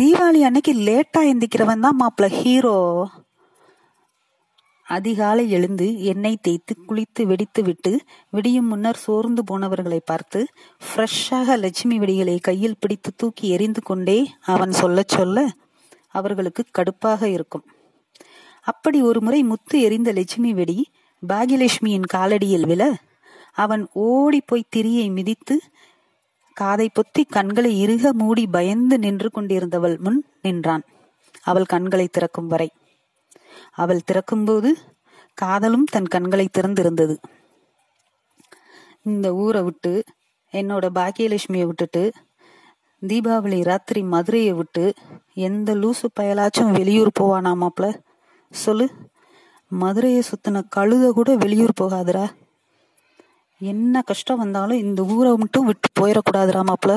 தீபாவளி 0.00 0.40
அன்னைக்கு 0.48 0.72
லேட்டா 0.88 1.20
எந்திக்கிறவன் 1.30 1.84
தான் 1.86 1.98
மாப்பிள்ள 2.00 2.28
ஹீரோ. 2.40 2.76
அதிகாலை 4.90 5.50
எழுந்து 5.50 5.86
எண்ணெய் 6.02 6.42
தேய்த்து 6.42 6.74
குளித்து 6.88 7.22
வெடித்து 7.22 7.62
விட்டு 7.62 7.92
விடியும் 8.30 8.66
முன்னர் 8.66 8.96
சோர்ந்து 8.96 9.42
போனவர்களை 9.50 10.00
பார்த்து 10.04 10.40
ஃப்ரெஷ்ஷாக 10.86 11.56
லட்சுமி 11.58 11.96
வெடிகளை 11.98 12.36
கையில் 12.40 12.80
பிடித்து 12.80 13.10
தூக்கி 13.16 13.48
எரிந்து 13.48 13.82
கொண்டே 13.82 14.18
அவன் 14.54 14.72
சொல்ல 14.72 15.02
சொல்ல 15.06 15.44
அவர்களுக்கு 16.08 16.62
கடுப்பாக 16.78 17.22
இருக்கும். 17.22 17.64
அப்படி 18.66 19.02
ஒரு 19.02 19.20
முறை 19.20 19.42
முத்து 19.42 19.76
எரிந்த 19.80 20.12
லட்சுமி 20.12 20.52
வெடி 20.54 20.78
பாகியலட்சுமியின் 21.22 22.10
காலடியில் 22.14 22.66
விழ 22.66 22.82
அவன் 23.52 23.84
ஓடி 23.92 24.40
போய் 24.46 24.70
திரியை 24.76 25.06
மிதித்து 25.12 25.56
காதை 26.56 26.88
பொத்தி 26.96 27.22
கண்களை 27.28 27.72
இறுக 27.84 28.12
மூடி 28.12 28.46
பயந்து 28.46 28.98
நின்று 28.98 29.28
கொண்டிருந்தவள் 29.34 29.96
முன் 29.98 30.20
நின்றான். 30.42 30.84
அவள் 31.42 31.70
கண்களை 31.72 32.06
திறக்கும் 32.08 32.46
வரை 32.46 32.68
அவள் 33.82 34.06
திறக்கும்போது 34.12 34.70
காதலும் 35.38 35.86
தன் 35.90 36.06
கண்களை 36.06 36.46
திறந்திருந்தது. 36.58 37.14
இந்த 39.02 39.26
ஊரை 39.34 39.62
விட்டு 39.62 39.92
என்னோட 40.52 40.86
பாக்கியலட்சுமியை 40.98 41.66
விட்டுட்டு 41.66 42.02
தீபாவளி 43.02 43.58
ராத்திரி 43.64 44.00
மதுரையை 44.14 44.52
விட்டு 44.52 44.84
எந்த 45.46 45.70
லூசு 45.74 46.06
பயலாச்சும் 46.20 46.74
வெளியூர் 46.78 47.10
போவானா 47.20 47.52
மாப்ள? 47.62 47.86
சொல்லு. 48.52 48.86
மதுரையை 49.72 50.22
சுத்தின 50.22 50.62
கழுத 50.76 51.04
கூட 51.10 51.30
வெளியூர் 51.36 51.80
போகாதுரா 51.80 52.24
என்ன 53.60 54.02
கஷ்டம் 54.02 54.38
வந்தாலும் 54.38 54.82
இந்த 54.84 55.00
ஊரை 55.14 55.32
மட்டும் 55.36 55.66
விட்டு 55.66 55.88
போயிடக்கூடாதுரா 56.00 56.62
மாப்ள. 56.62 56.92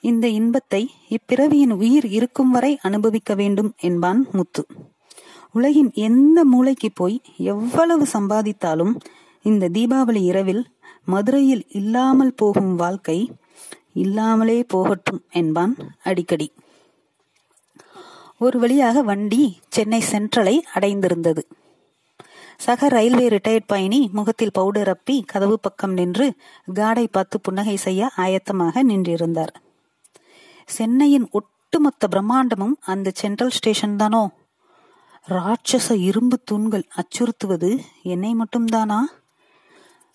இந்த 0.00 0.28
இன்பத்தை 0.28 0.90
இப்பிறவியின் 1.08 1.74
உயிர் 1.76 2.06
இருக்கும் 2.06 2.50
வரை 2.50 2.78
அனுபவிக்க 2.82 3.34
வேண்டும் 3.34 3.74
என்பான் 3.80 4.26
முத்து. 4.32 4.66
உலகின் 5.52 5.90
எந்த 5.92 6.44
மூளைக்கு 6.44 6.90
போய் 6.94 7.20
எவ்வளவு 7.36 8.06
சம்பாதித்தாலும் 8.12 8.94
இந்த 9.42 9.68
தீபாவளி 9.68 10.22
இரவில் 10.22 10.62
மதுரையில் 11.04 11.64
இல்லாமல் 11.70 12.34
போகும் 12.34 12.74
வாழ்க்கை 12.74 13.18
இல்லாமலே 13.92 14.62
போகட்டும் 14.62 15.22
என்பான் 15.30 15.76
அடிக்கடி. 16.02 16.52
ஒரு 18.38 18.58
வழியாக 18.58 19.02
வண்டி 19.02 19.42
சென்னை 19.68 20.02
சென்ட்ரலை 20.12 20.56
அடைந்திருந்தது. 20.74 21.42
சக 22.56 22.88
ரயில்வே 22.88 23.26
ரிட்டையர்ட் 23.28 23.66
பயணி 23.66 24.10
முகத்தில் 24.12 24.52
பவுடர் 24.52 24.96
அப்பி 24.96 25.16
கதவு 25.26 25.60
பக்கம் 25.60 25.92
நின்று 25.92 26.26
காடை 26.74 27.06
பார்த்து 27.10 27.40
புன்னகை 27.40 27.76
செய்ய 27.76 28.10
ஆயத்தமாக 28.16 28.82
நின்றிருந்தார். 28.82 29.54
சென்னையின் 30.70 31.28
ஒட்டுமொத்த 31.30 32.08
பிரம்மாண்டமும் 32.10 32.76
அந்த 32.80 33.10
சென்ட்ரல் 33.14 33.50
ஸ்டேஷன் 33.50 33.96
தானோ? 33.96 34.30
ராட்சச 35.28 35.96
இரும்பு 36.00 36.36
தூண்கள் 36.44 36.84
அச்சுறுத்துவது 36.94 37.70
என்னை 38.02 38.34
மட்டும்தானா? 38.34 39.00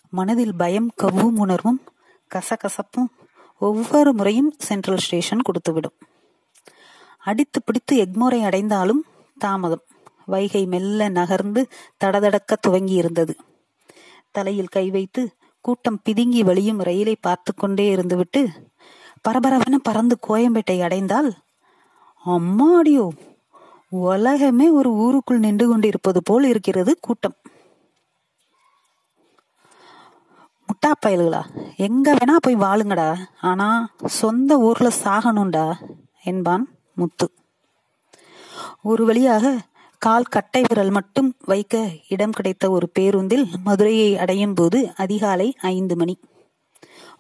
மனதில் 0.10 0.56
பயம் 0.56 0.92
கவ்வும் 0.96 1.38
உணர்வும் 1.38 1.82
கசகசப்பும் 2.32 3.10
ஒவ்வொரு 3.62 4.14
முறையும் 4.14 4.54
சென்ட்ரல் 4.58 4.98
ஸ்டேஷன் 4.98 5.42
கொடுத்துவிடும். 5.42 5.98
அடித்து 7.18 7.64
பிடித்து 7.64 7.94
எக்மோரை 8.06 8.40
அடைந்தாலும் 8.42 9.04
தாமதம். 9.38 9.86
வைகை 10.26 10.66
மெல்ல 10.66 11.10
நகர்ந்து 11.10 11.62
தடதடக்க 12.04 12.54
துவங்கி 12.62 12.94
இருந்தது 12.94 13.36
தலையில் 14.32 14.68
கை 14.68 14.90
வைத்து 14.90 15.22
கூட்டம் 15.66 16.00
பிதுங்கி 16.10 16.42
வழியும் 16.44 16.80
ரயிலை 16.80 17.16
பார்த்து 17.16 17.52
கொண்டே 17.56 17.96
இருந்துவிட்டு 17.96 18.42
பரபரவென 19.25 19.75
பறந்து 19.84 20.15
கோயம்பேட்டை 20.27 20.77
அடைந்தால் 20.82 21.29
அம்மாடியோ 22.25 23.05
உலகமே 23.89 24.70
ஒரு 24.70 24.89
ஊருக்குள் 24.94 25.39
நின்று 25.39 25.67
கொண்டிருப்பது 25.67 26.24
போல் 26.24 26.44
இருக்கிறது 26.44 27.00
கூட்டம். 27.00 27.36
முட்டா 30.67 30.91
பயல்களா 31.05 31.41
எங்க 31.77 32.13
வேணா 32.13 32.36
போய் 32.39 32.55
வாழுங்கடா 32.55 33.10
ஆனா 33.41 33.67
சொந்த 34.05 34.58
ஊர்ல 34.58 34.89
சாகணும்டா 35.03 35.65
என்பான் 36.24 36.65
முத்து. 36.94 37.27
ஒரு 38.82 39.05
வழியாக 39.05 39.53
கால் 40.01 40.24
கட்டை 40.24 40.62
விரல் 40.62 40.89
மட்டும் 40.89 41.29
வைக்க 41.46 41.75
இடம் 42.10 42.32
கிடைத்த 42.32 42.70
ஒரு 42.70 42.89
பேருந்தில் 42.89 43.46
மதுரையை 43.63 44.17
அடையும் 44.17 44.53
போது 44.53 44.79
அதிகாலை 44.96 45.55
ஐந்து 45.62 45.96
மணி. 45.96 46.15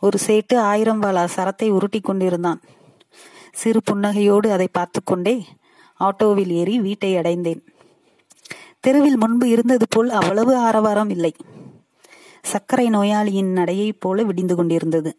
ஒரு 0.05 0.17
சேட்டு 0.27 0.55
ஆயிரம் 0.57 0.99
வாழா 0.99 1.23
சரத்தை 1.35 1.69
உருட்டி 1.69 1.99
கொண்டிருந்தான். 1.99 2.61
சிறு 3.51 3.81
புன்னகையோடு 3.91 4.47
அதை 4.47 4.67
பார்த்து 4.71 4.99
கொண்டே 5.03 5.35
ஆட்டோவில் 5.99 6.51
ஏறி 6.51 6.79
வீட்டை 6.79 7.17
அடைந்தேன். 7.17 7.61
தெருவில் 8.79 9.17
முன்பு 9.17 9.45
இருந்தது 9.49 9.85
போல் 9.89 10.09
அவ்வளவு 10.09 10.53
ஆரவாரம் 10.57 11.09
இல்லை. 11.09 11.33
சர்க்கரை 12.41 12.89
நோயாளியின் 12.89 13.51
நடையைப் 13.53 13.99
போல 13.99 14.23
விடிந்து 14.23 14.55
கொண்டிருந்தது. 14.55 15.15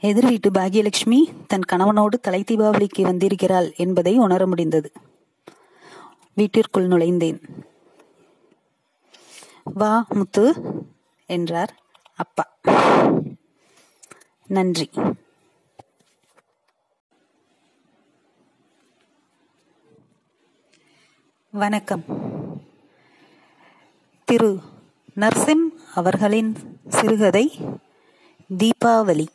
எதிர் 0.00 0.28
வீட்டு 0.28 0.50
பாகியலட்சுமி 0.50 1.20
தன் 1.46 1.68
கணவனோடு 1.72 2.16
தலை 2.20 2.40
தீபாவளிக்கு 2.46 3.02
வந்திருக்கிறாள் 3.02 3.68
என்பதை 3.76 4.14
உணர 4.18 4.46
முடிந்தது. 4.46 4.90
வீட்டிற்குள் 6.34 6.88
நுழைந்தேன். 6.88 7.38
வா 9.64 9.92
முத்து 10.14 10.46
என்றார். 11.28 11.72
அப்பா. 12.16 12.58
நன்றி. 14.46 14.90
வணக்கம். 21.50 22.04
திரு 24.24 24.60
நர்சிம் 25.16 25.64
அவர்களின் 25.94 26.80
சிறுகதை 26.88 27.58
தீபாவளி. 28.58 29.26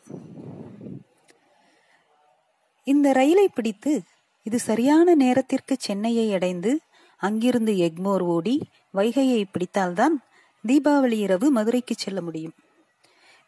இந்த 2.84 3.12
ரயிலை 3.12 3.48
பிடித்து 3.48 4.02
இது 4.42 4.58
சரியான 4.58 5.14
நேரத்திற்கு 5.14 5.76
சென்னையை 5.78 6.34
அடைந்து 6.34 6.80
அங்கிருந்து 7.16 7.72
எக்மோர் 7.72 8.20
ஓடி 8.20 8.68
வைகையை 8.94 9.44
பிடித்தால்தான் 9.50 10.22
தீபாவளி 10.68 11.12
இரவு 11.12 11.50
மதுரைக்கு 11.50 11.94
செல்ல 11.98 12.20
முடியும். 12.20 12.52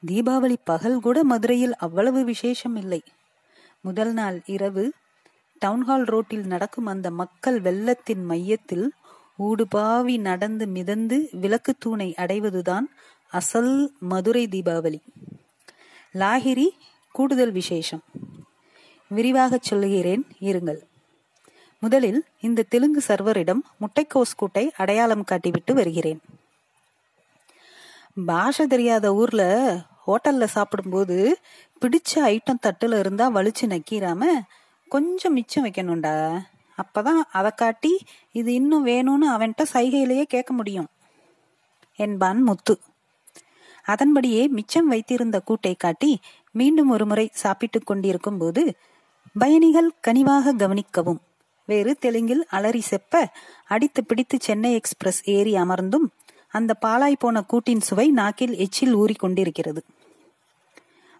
தீபாவளி 0.06 0.56
பகல் 0.64 1.00
கூட 1.00 1.24
மதுரையில் 1.24 1.76
அவ்வளவு 1.76 2.24
விசேஷம் 2.24 2.76
இல்லை. 2.76 3.02
முதல் 3.80 4.12
நாள் 4.12 4.42
இரவு 4.46 4.92
டவுன்ஹால் 5.64 6.04
ரோட்டில் 6.04 6.46
நடக்கும் 6.46 6.86
அந்த 6.86 7.10
மக்கள் 7.10 7.60
வெள்ளத்தின் 7.60 8.24
மையத்தில் 8.24 8.92
ஊடுபாவி 9.38 10.20
நடந்து 10.20 10.66
மிதந்து 10.66 11.28
விளக்கு 11.32 11.74
தூணை 11.78 12.14
அடைவதுதான் 12.14 12.86
அசல் 13.28 13.92
மதுரை 13.98 14.48
தீபாவளி. 14.50 15.00
லாகிரி 16.14 16.68
கூடுதல் 17.12 17.52
விசேஷம். 17.52 18.02
விரிவாக 19.08 19.58
சொல்லுகிறேன் 19.60 20.26
இருங்கள். 20.40 20.80
முதலில் 21.80 22.24
இந்த 22.40 22.62
தெலுங்கு 22.62 23.00
சர்வரிடம் 23.08 23.62
முட்டைக்கோஸ் 23.80 24.36
கூட்டை 24.38 24.70
அடையாளம் 24.76 25.24
காட்டிவிட்டு 25.30 25.72
வருகிறேன். 25.72 26.20
பாஷை 28.14 28.66
தெரியாத 28.66 29.14
ஊர்ல 29.14 29.74
ஹோட்டல்ல 30.06 30.44
சாப்பிடும்போது 30.44 31.38
பிடிச்ச 31.80 32.14
ஐட்டம் 32.14 32.62
தட்டுல 32.62 32.98
இருந்தா 32.98 33.30
வலிச்சு 33.30 33.60
நக்கிராம 33.60 34.24
கொஞ்சம் 34.88 35.32
மிச்சம் 35.32 35.64
வைக்கணும்டா. 35.64 36.40
அப்பதான் 36.82 37.22
அதை 37.32 37.50
காட்டி 37.56 37.98
இது 38.32 38.52
இன்னும் 38.52 38.86
வேணும்னு 38.86 39.26
அவன்கிட்ட 39.28 39.62
சைகையிலேயே 39.72 40.22
கேட்க 40.22 40.52
முடியும். 40.52 40.86
என்பான் 41.96 42.42
முத்து. 42.42 42.80
அதன்படியே 43.84 44.48
மிச்சம் 44.48 44.88
வைத்திருந்த 44.88 45.42
கூட்டை 45.46 45.76
காட்டி 45.76 46.20
மீண்டும் 46.50 46.88
ஒருமுறை 46.88 47.30
சாப்பிட்டுக் 47.32 47.86
கொண்டிருக்கும் 47.86 48.38
போது 48.38 48.74
பயணிகள் 49.38 49.92
கனிவாக 50.00 50.52
கவனிக்கவும். 50.54 51.18
வேறு 51.64 51.96
தெலுங்கில் 51.96 52.46
அலறி 52.48 52.82
செப்ப 52.90 53.24
அடித்து 53.66 54.04
பிடித்து 54.04 54.38
சென்னை 54.40 54.74
எக்ஸ்பிரஸ் 54.74 55.30
ஏறி 55.30 55.54
அமர்ந்தும் 55.54 56.06
அந்த 56.50 56.74
பாலாய் 56.86 57.12
போன 57.18 57.42
கூட்டின் 57.42 57.80
சுவை 57.80 58.10
நாக்கில் 58.10 58.56
எச்சில் 58.56 58.96
ஊறிக்கொண்டிருக்கிறது. 58.96 59.80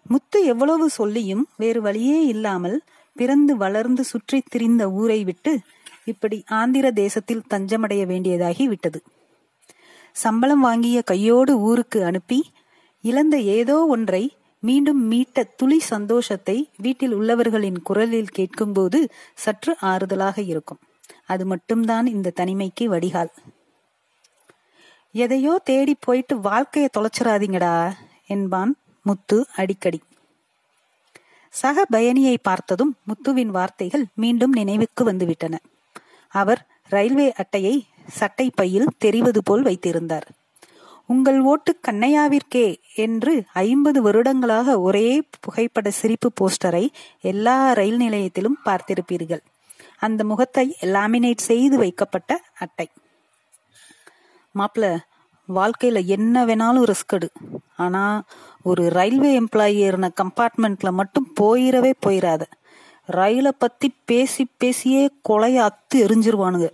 முத்து 0.03 0.45
எவ்வளவு 0.45 0.89
சொல்லியும் 0.89 1.47
வேறு 1.57 1.81
வழியே 1.81 2.25
இல்லாமல் 2.25 2.81
பிறந்து 3.15 3.57
வளர்ந்து 3.57 4.03
சுற்றித் 4.03 4.51
திரிந்த 4.51 4.91
ஊரை 4.91 5.23
விட்டு 5.23 5.59
இப்படி 6.05 6.43
ஆந்திர 6.47 6.91
தேசத்தில் 6.91 7.43
தஞ்சமடைய 7.49 8.05
வேண்டியதாகி 8.05 8.63
விட்டது. 8.63 9.01
சம்பளம் 10.13 10.59
வாங்கிய 10.59 11.01
கையோடு 11.01 11.59
ஊருக்கு 11.59 12.05
அனுப்பி 12.05 12.49
இழந்த 13.01 13.39
ஏதோ 13.39 13.85
ஒன்றை 13.85 14.35
மீண்டும் 14.59 15.11
மீட்ட 15.11 15.43
துளி 15.57 15.79
சந்தோஷத்தை 15.79 16.69
வீட்டில் 16.77 17.15
உள்ளவர்களின் 17.15 17.81
குரலில் 17.81 18.27
கேட்கும்போது 18.27 19.09
சற்று 19.35 19.75
ஆறுதலாக 19.81 20.39
இருக்கும். 20.45 20.79
அது 21.25 21.45
மட்டும்தான் 21.45 22.05
இந்த 22.05 22.33
தனிமைக்கு 22.39 22.85
வடிகால். 22.85 23.31
எதையோ 25.15 25.61
தேடி 25.63 25.95
போயிட்டு 25.99 26.35
வாழ்க்கைய 26.35 26.87
தொலைச்சிடாதீங்கடா 26.97 27.93
என்பான் 28.27 28.75
முத்து 29.03 29.45
அடிக்கடி. 29.55 29.99
சக 31.53 31.85
பயணியை 31.91 32.35
பார்த்ததும் 32.41 32.97
முத்துவின் 33.07 33.51
வார்த்தைகள் 33.57 34.05
மீண்டும் 34.13 34.51
நினைவுக்கு 34.51 35.11
வந்துவிட்டன. 35.11 35.55
அவர் 36.33 36.61
ரயில்வே 36.87 37.31
அட்டையை 37.31 37.75
சட்டை 38.07 38.51
பையில் 38.55 38.93
தெரிவது 38.97 39.43
போல் 39.43 39.61
வைத்திருந்தார். 39.61 40.27
உங்கள் 41.05 41.39
ஓட்டு 41.39 41.71
கண்ணையாவிற்கே 41.87 42.75
என்று 42.95 43.43
ஐம்பது 43.53 44.01
வருடங்களாக 44.01 44.79
ஒரே 44.79 45.23
புகைப்பட 45.39 45.89
சிரிப்பு 45.91 46.31
போஸ்டரை 46.41 46.87
எல்லா 47.21 47.71
ரயில் 47.71 47.97
நிலையத்திலும் 47.97 48.61
பார்த்திருப்பீர்கள். 48.65 49.43
அந்த 49.97 50.23
முகத்தை 50.23 50.75
லாமினேட் 50.81 51.47
செய்து 51.49 51.77
வைக்கப்பட்ட 51.77 52.41
அட்டை. 52.57 52.87
மாப்பிள 54.55 54.97
வாழ்க்கையில 55.55 56.05
என்ன 56.05 56.45
வேணாலும் 56.45 56.85
ரிஸ்க் 56.85 57.13
எடு. 57.13 57.31
ஆனா 57.77 58.23
ஒரு 58.63 58.89
ரயில்வே 58.89 59.39
எம்ப்ளாயி 59.39 59.77
ஏறின 59.87 60.09
கம்பார்ட்மெண்ட்ல 60.21 60.91
மட்டும் 60.91 61.33
போயிடவே 61.41 61.93
போயிடாத 62.05 62.41
ரயிலை 63.05 63.51
பத்தி 63.57 63.95
பேசி 64.05 64.47
பேசியே 64.57 65.09
கொலைய 65.29 65.69
அத்து 65.69 65.95
எரிஞ்சிருவானுங்க. 65.95 66.69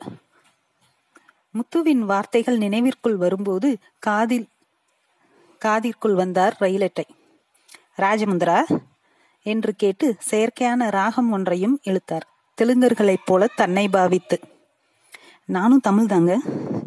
முத்துவின் 1.51 1.99
வார்த்தைகள் 1.99 2.57
நினைவிற்குள் 2.57 3.15
வரும்போது 3.15 3.77
காதில் 3.99 4.47
காதிற்குள் 5.57 6.13
வந்தார் 6.13 6.57
ரயிலட்டை 6.59 7.05
ராஜமுந்திரா 7.97 8.79
என்று 9.43 9.75
கேட்டு 9.75 10.15
செயற்கையான 10.31 10.89
ராகம் 10.89 11.31
ஒன்றையும் 11.31 11.79
இழுத்தார். 11.83 12.27
தெலுங்கர்களைப் 12.61 13.25
போல 13.25 13.47
தன்னை 13.55 13.89
பாவித்து. 13.89 14.39
நானும் 15.45 15.79
தமிழ் 15.79 16.05
தாங்க 16.05 16.39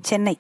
சென்னை. 0.03 0.39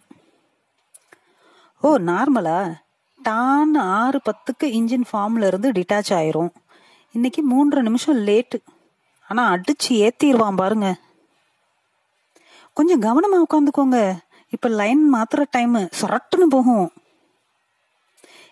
ஓ 1.83 1.99
நார்மலா? 1.99 2.75
டான் 3.23 3.75
ஆறு 3.75 4.21
பத்துக்கு 4.25 4.65
இன்ஜின் 4.65 5.05
ஃபார்ம்ல 5.13 5.47
இருந்து 5.47 5.73
டிட்டாச் 5.73 6.11
ஆயிரும். 6.11 6.51
இன்னைக்கு 7.13 7.43
மூன்று 7.43 7.83
நிமிஷம் 7.83 8.27
லேட்டு. 8.27 8.63
ஆனா 9.29 9.53
அடிச்சு 9.53 9.89
ஏத்திடுவான் 9.89 10.57
பாருங்க. 10.57 10.97
கொஞ்சம் 12.73 13.03
கவனமா 13.03 13.45
உட்காந்துக்கோங்க. 13.51 14.17
இப்ப 14.49 14.69
லைன் 14.69 15.15
மாத்திர 15.15 15.45
டைம் 15.51 15.75
சொரட்டுன்னு 15.75 16.45
போகும். 16.49 16.91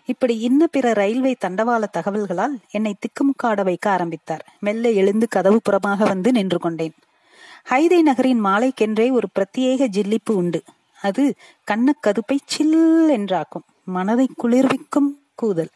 இப்படி 0.04 0.38
இன்ன 0.38 0.66
பிற 0.66 0.92
ரயில்வே 0.92 1.36
தண்டவாள 1.40 1.84
தகவல்களால் 1.92 2.58
என்னை 2.70 2.94
திக்குமுக்காட 2.94 3.64
வைக்க 3.64 3.90
ஆரம்பித்தார். 3.90 4.52
மெல்ல 4.60 4.90
எழுந்து 4.90 5.28
கதவு 5.28 5.60
புறமாக 5.70 6.04
வந்து 6.04 6.32
நின்று 6.32 6.58
கொண்டேன். 6.58 6.94
ஹைதை 7.70 8.02
நகரின் 8.02 8.44
மாலைக்கென்றே 8.44 9.12
ஒரு 9.12 9.28
பிரத்யேக 9.34 9.86
ஜில்லிப்பு 9.92 10.30
உண்டு. 10.30 10.62
அது 11.02 11.34
கண்ணக்கதுப்பை 11.70 12.38
சில் 12.44 12.78
என்றாக்கும். 13.10 13.66
மனதை 13.84 14.26
குளிர்விக்கும் 14.42 15.10
கூதல். 15.34 15.70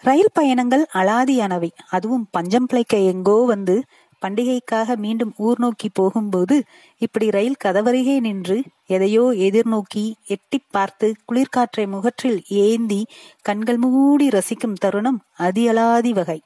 ரயில் 0.00 0.32
பயணங்கள் 0.32 0.86
அலாதியானவை. 0.94 1.70
அதுவும் 1.90 2.28
பஞ்சம் 2.30 2.66
பிழைக்க 2.66 2.96
எங்கோ 2.96 3.44
வந்து 3.46 3.82
பண்டிகைக்காக 4.22 4.96
மீண்டும் 4.96 5.32
ஊர் 5.36 5.58
நோக்கி 5.58 5.88
போகும்போது 5.92 6.64
இப்படி 6.98 7.30
ரயில் 7.30 7.60
கதவருகே 7.64 8.20
நின்று 8.20 8.62
எதையோ 8.86 9.24
எதிர்நோக்கி 9.36 10.12
எட்டி 10.26 10.58
பார்த்து 10.70 11.14
குளிர்காற்றை 11.24 11.86
முகற்றில் 11.86 12.42
ஏந்தி 12.48 13.06
கண்கள் 13.42 13.76
மூடி 13.76 14.28
ரசிக்கும் 14.28 14.72
தருணம் 14.72 15.20
அதியலாதி 15.38 16.10
வகை. 16.10 16.42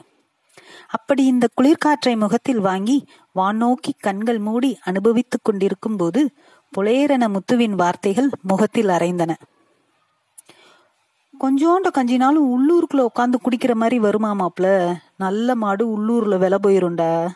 அப்படி 0.89 1.25
இந்த 1.25 1.49
குளிர்காற்றை 1.55 2.17
முகத்தில் 2.17 2.61
வாங்கி 2.61 3.05
வானோக்கி 3.35 3.93
கண்கள் 3.99 4.39
மூடி 4.39 4.79
அனுபவித்துக் 4.83 5.45
கொண்டிருக்கும் 5.45 5.97
போது 5.97 6.31
புலேரென 6.77 7.25
முத்துவின் 7.29 7.77
வார்த்தைகள் 7.81 8.29
முகத்தில் 8.43 8.87
அரைந்தன. 8.87 9.33
கொஞ்சோண்ட 11.41 11.89
கஞ்சினாலும் 11.95 12.49
உள்ளூருக்குள்ள 12.55 13.07
உட்காந்து 13.09 13.35
குடிக்கிற 13.43 13.73
மாதிரி 13.75 13.99
வருமா 13.99 14.31
மாப்ள 14.41 14.67
நல்ல 15.17 15.55
மாடு 15.55 15.85
உள்ளூர்ல 15.95 16.37
வில 16.43 16.55
போயிருண்டா. 16.63 17.29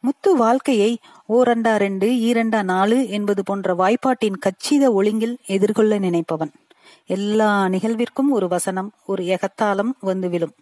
முத்து 0.00 0.36
வாழ்க்கையை 0.36 0.98
ஓரண்டா 1.28 1.76
ரெண்டு 1.76 2.06
ஈரண்டா 2.28 2.62
நாலு 2.62 3.08
என்பது 3.08 3.42
போன்ற 3.44 3.74
வாய்ப்பாட்டின் 3.74 4.40
கச்சித 4.46 4.84
ஒழுங்கில் 4.92 5.36
எதிர்கொள்ள 5.46 5.98
நினைப்பவன். 5.98 6.52
எல்லா 7.06 7.68
நிகழ்விற்கும் 7.68 8.30
ஒரு 8.30 8.48
வசனம் 8.48 8.92
ஒரு 9.06 9.22
எகத்தாளம் 9.24 9.92
வந்து 10.00 10.28
விழும் 10.28 10.54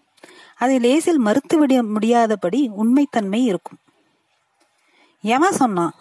அதை 0.57 0.79
லேசில் 0.79 1.21
மறுத்துவிட 1.21 1.73
முடியாதபடி 1.93 2.61
உண்மைத்தன்மை 2.83 3.41
இருக்கும். 3.45 3.79
எவன் 5.25 5.53
சொன்னான்? 5.53 5.95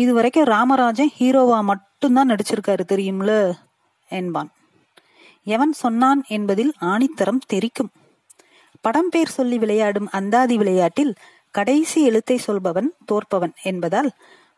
இதுவரைக்கும் 0.00 0.44
ராமராஜன் 0.44 1.12
ஹீரோவா 1.18 1.58
மட்டும்தான் 1.62 2.30
நடிச்சிருக்காரு 2.30 2.84
தெரியும்ல? 2.92 3.32
என்பான். 4.08 4.50
எவன் 5.46 5.72
சொன்னான் 5.72 6.20
என்பதில் 6.28 6.72
ஆணித்தரம் 6.80 7.46
தெரிக்கும். 7.46 7.90
படம் 8.84 9.10
பேர் 9.10 9.36
சொல்லி 9.36 9.58
விளையாடும் 9.58 10.08
அந்தாதி 10.10 10.56
விளையாட்டில் 10.56 11.12
கடைசி 11.54 11.98
எழுத்தை 12.04 12.36
சொல்பவன் 12.36 12.88
தோற்பவன் 13.08 13.54
என்பதால் 13.62 14.10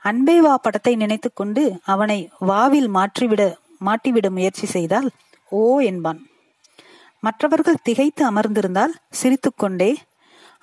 அன்பே 0.03 0.37
வா 0.41 0.55
படத்தை 0.57 0.95
நினைத்துக்கொண்டு 0.97 1.63
அவனை 1.85 2.19
வாவில் 2.39 2.89
மாற்றிவிட 2.89 3.43
மாட்டிவிட 3.81 4.27
முயற்சி 4.31 4.67
செய்தால் 4.67 5.09
ஓ 5.51 5.63
என்பான். 5.81 6.21
மற்றவர்கள் 7.21 7.83
திகைத்து 7.83 8.23
அமர்ந்திருந்தால் 8.31 8.95
சிரித்துக்கொண்டே 9.11 9.91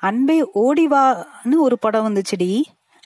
அன்பே 0.02 0.38
ஓடிவான்னு 0.56 1.58
ஒரு 1.58 1.76
படம் 1.80 2.06
வந்துச்சுடி 2.08 2.52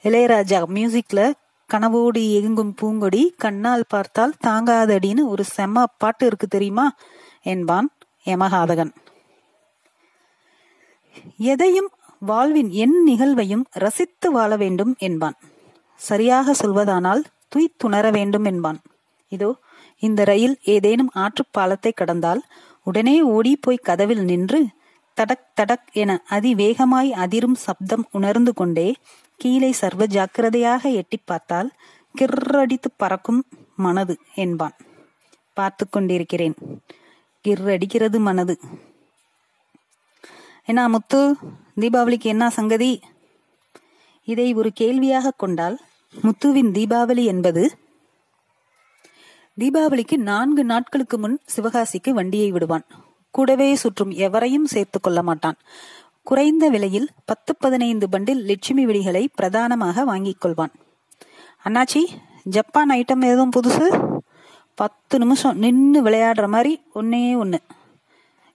இளையராஜா 0.03 0.59
மியூசிக்ல 0.75 1.21
கனவோடு 1.69 2.21
எங்கும் 2.39 2.73
பூங்கொடி 2.81 3.21
கண்ணால் 3.37 3.89
பார்த்தால் 3.89 4.33
தாங்காதடின்னு 4.45 5.23
ஒரு 5.27 5.43
செம்ம 5.55 5.83
பாட்டு 5.97 6.25
இருக்கு 6.25 6.47
தெரியுமா? 6.47 6.85
என்பான் 7.45 7.87
யமகாதகன் 8.25 8.91
எதையும் 11.51 11.89
வாழ்வின் 12.21 12.69
என் 12.83 12.97
நிகழ்வையும் 13.03 13.65
ரசித்து 13.83 14.27
வாழ 14.31 14.51
வேண்டும் 14.55 14.93
என்பான். 14.97 15.37
சரியாக 16.01 16.53
சொல்வதானால் 16.53 17.21
துய்த்துணர 17.47 18.05
வேண்டும் 18.11 18.45
என்பான். 18.45 18.79
இதோ 19.31 19.49
இந்த 20.03 20.21
ரயில் 20.23 20.55
ஏதேனும் 20.65 21.11
ஆற்று 21.13 21.43
பாலத்தை 21.51 21.91
கடந்தால் 21.93 22.41
உடனே 22.87 23.17
ஓடி 23.33 23.51
போய் 23.55 23.85
கதவில் 23.89 24.23
நின்று 24.23 24.61
தடக் 25.17 25.47
தடக் 25.59 25.89
என 25.93 26.11
அதிவேகமாய் 26.29 27.09
அதிரும் 27.23 27.57
சப்தம் 27.65 28.05
உணர்ந்து 28.11 28.51
கொண்டே 28.53 28.87
கீழே 29.43 29.69
சர்வ 29.71 30.03
ஜாக்கிரதையாக 30.05 30.89
எட்டி 30.89 31.17
பார்த்தால் 31.25 31.69
கிர்ரடித்து 32.15 32.89
பறக்கும் 32.97 33.41
மனது 33.75 34.15
என்பான். 34.35 34.75
பார்த்து 35.53 35.89
கொண்டிருக்கிறேன். 35.89 36.55
கிர்ரடிக்கிறது 37.47 38.19
மனது. 38.19 38.59
என்ன 40.65 40.89
முத்து 40.89 41.21
தீபாவளிக்கு 41.79 42.29
என்ன 42.33 42.49
சங்கதி? 42.49 42.91
இதை 44.27 44.53
ஒரு 44.53 44.71
கேள்வியாக 44.73 45.31
கொண்டால் 45.31 45.79
முத்துவின் 46.13 46.71
தீபாவளி 46.77 47.23
என்பது? 47.23 47.63
தீபாவளிக்கு 49.59 50.17
நான்கு 50.17 50.63
நாட்களுக்கு 50.63 51.17
முன் 51.17 51.41
சிவகாசிக்கு 51.55 52.09
வண்டியை 52.09 52.51
விடுவான். 52.51 52.85
கூடவே 53.31 53.75
சுற்றும் 53.75 54.11
எவரையும் 54.11 54.65
சேர்த்து 54.65 54.99
கொள்ள 54.99 55.21
மாட்டான். 55.23 55.57
குறைந்த 56.23 56.69
விலையில் 56.69 57.09
பத்து 57.25 57.55
பதினைந்து 57.55 58.07
பண்டில் 58.11 58.43
லட்சுமி 58.43 58.85
விடிகளை 58.85 59.27
பிரதானமாக 59.33 60.03
வாங்கிக் 60.03 60.45
கொள்வான். 60.45 60.73
அண்ணாச்சி 61.63 62.01
ஜப்பான் 62.43 62.89
ஐட்டம் 62.89 63.21
எதுவும் 63.21 63.51
புதுசு? 63.55 64.15
பத்து 64.75 65.19
நிமிஷம் 65.19 65.57
நின்று 65.57 66.03
விளையாடுற 66.03 66.47
மாதிரி 66.47 66.81
ஒன்னே 66.95 67.37
ஒன்று 67.37 67.59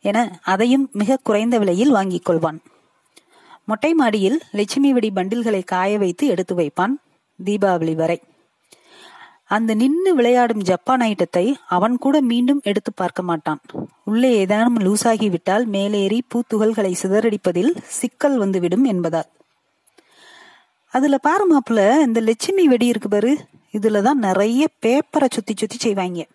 என 0.01 0.39
அதையும் 0.43 0.89
மிக 0.93 1.19
குறைந்த 1.23 1.59
விலையில் 1.59 1.91
வாங்கிக் 1.91 2.31
கொள்வான். 2.31 2.59
மொட்டை 3.67 3.95
மாடியில் 3.95 4.41
லட்சுமி 4.53 4.93
வெடி 4.93 5.11
பண்டில்களை 5.15 5.65
காய 5.65 5.99
வைத்து 5.99 6.27
எடுத்து 6.27 6.55
வைப்பான் 6.55 6.95
தீபாவளி 7.45 7.95
வரை. 7.95 8.23
அந்த 9.49 9.75
நின்று 9.75 10.15
விளையாடும் 10.15 10.63
ஜப்பான் 10.63 11.01
ஐட்டத்தை 11.01 11.55
அவன் 11.69 11.99
கூட 11.99 12.21
மீண்டும் 12.21 12.61
எடுத்து 12.65 12.93
பார்க்க 12.93 13.23
மாட்டான். 13.23 13.61
உள்ளே 14.05 14.47
ஏதானும் 14.47 14.79
லூசாகிவிட்டால் 14.79 15.65
மேலேறி 15.65 16.23
பூத்துகள்களை 16.29 16.93
சிதறடிப்பதில் 17.03 17.77
சிக்கல் 17.81 18.39
வந்துவிடும் 18.39 18.85
என்பதால். 18.85 19.29
அதுல 20.91 21.19
பாரு 21.19 21.45
மாப்பிள்ள 21.51 22.01
இந்த 22.01 22.21
லட்சுமி 22.21 22.69
வெடி 22.69 22.87
இருக்கு 22.87 23.09
பாரு. 23.09 23.47
இதுலதான் 23.73 24.23
நிறைய 24.27 24.67
பேப்பரை 24.83 25.29
சுத்தி 25.31 25.55
சுத்தி 25.57 25.77
செய்வாங்க. 25.79 26.27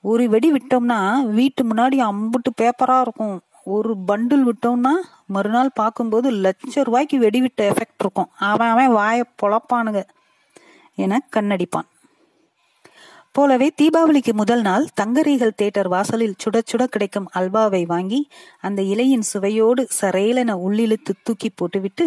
ஒரு 0.00 0.28
வெடி 0.28 0.52
விட்டோம்னா 0.52 1.30
வீட்டு 1.32 1.64
முன்னாடி 1.64 2.08
அம்புட்டு 2.08 2.52
பேப்பரா 2.60 3.00
இருக்கும். 3.00 3.40
ஒரு 3.64 3.96
பண்டில் 4.08 4.44
விட்டோம்னா 4.44 4.94
மறுநாள் 5.26 5.70
பார்க்கும்போது 5.74 6.30
லட்ச 6.30 6.84
ரூபாய்க்கு 6.84 7.18
வெடி 7.18 7.40
விட்ட 7.40 7.70
எஃபெக்ட் 7.70 8.00
இருக்கும். 8.00 8.30
அவன் 8.38 8.68
அவன் 8.68 8.88
வாயை 8.88 9.24
பொழப்பானுங்க. 9.42 10.02
என 10.94 11.26
கண்ணடிப்பான். 11.36 11.90
போலவே 13.34 13.72
தீபாவளிக்கு 13.82 14.32
முதல் 14.32 14.60
நாள் 14.60 14.86
தங்கரீகல் 14.94 15.58
தேட்டர் 15.62 15.88
வாசலில் 15.88 16.34
சுட 16.42 16.60
சுட 16.72 16.82
கிடைக்கும் 16.84 17.28
அல்வாவை 17.34 17.86
வாங்கி 17.86 18.28
அந்த 18.60 18.82
இலையின் 18.82 19.24
சுவையோடு 19.32 19.86
சரேலென 20.00 20.56
உள்ளிழுத்து 20.66 21.12
தூக்கி 21.22 21.48
போட்டுவிட்டு 21.54 22.06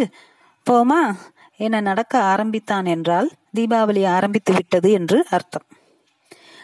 போமா 0.65 1.15
என 1.57 1.79
நடக்க 1.79 2.21
ஆரம்பித்தான் 2.23 2.85
என்றால் 2.85 3.29
தீபாவளி 3.55 4.07
ஆரம்பித்து 4.07 4.53
விட்டது 4.53 4.91
என்று 4.91 5.25
அர்த்தம். 5.29 5.65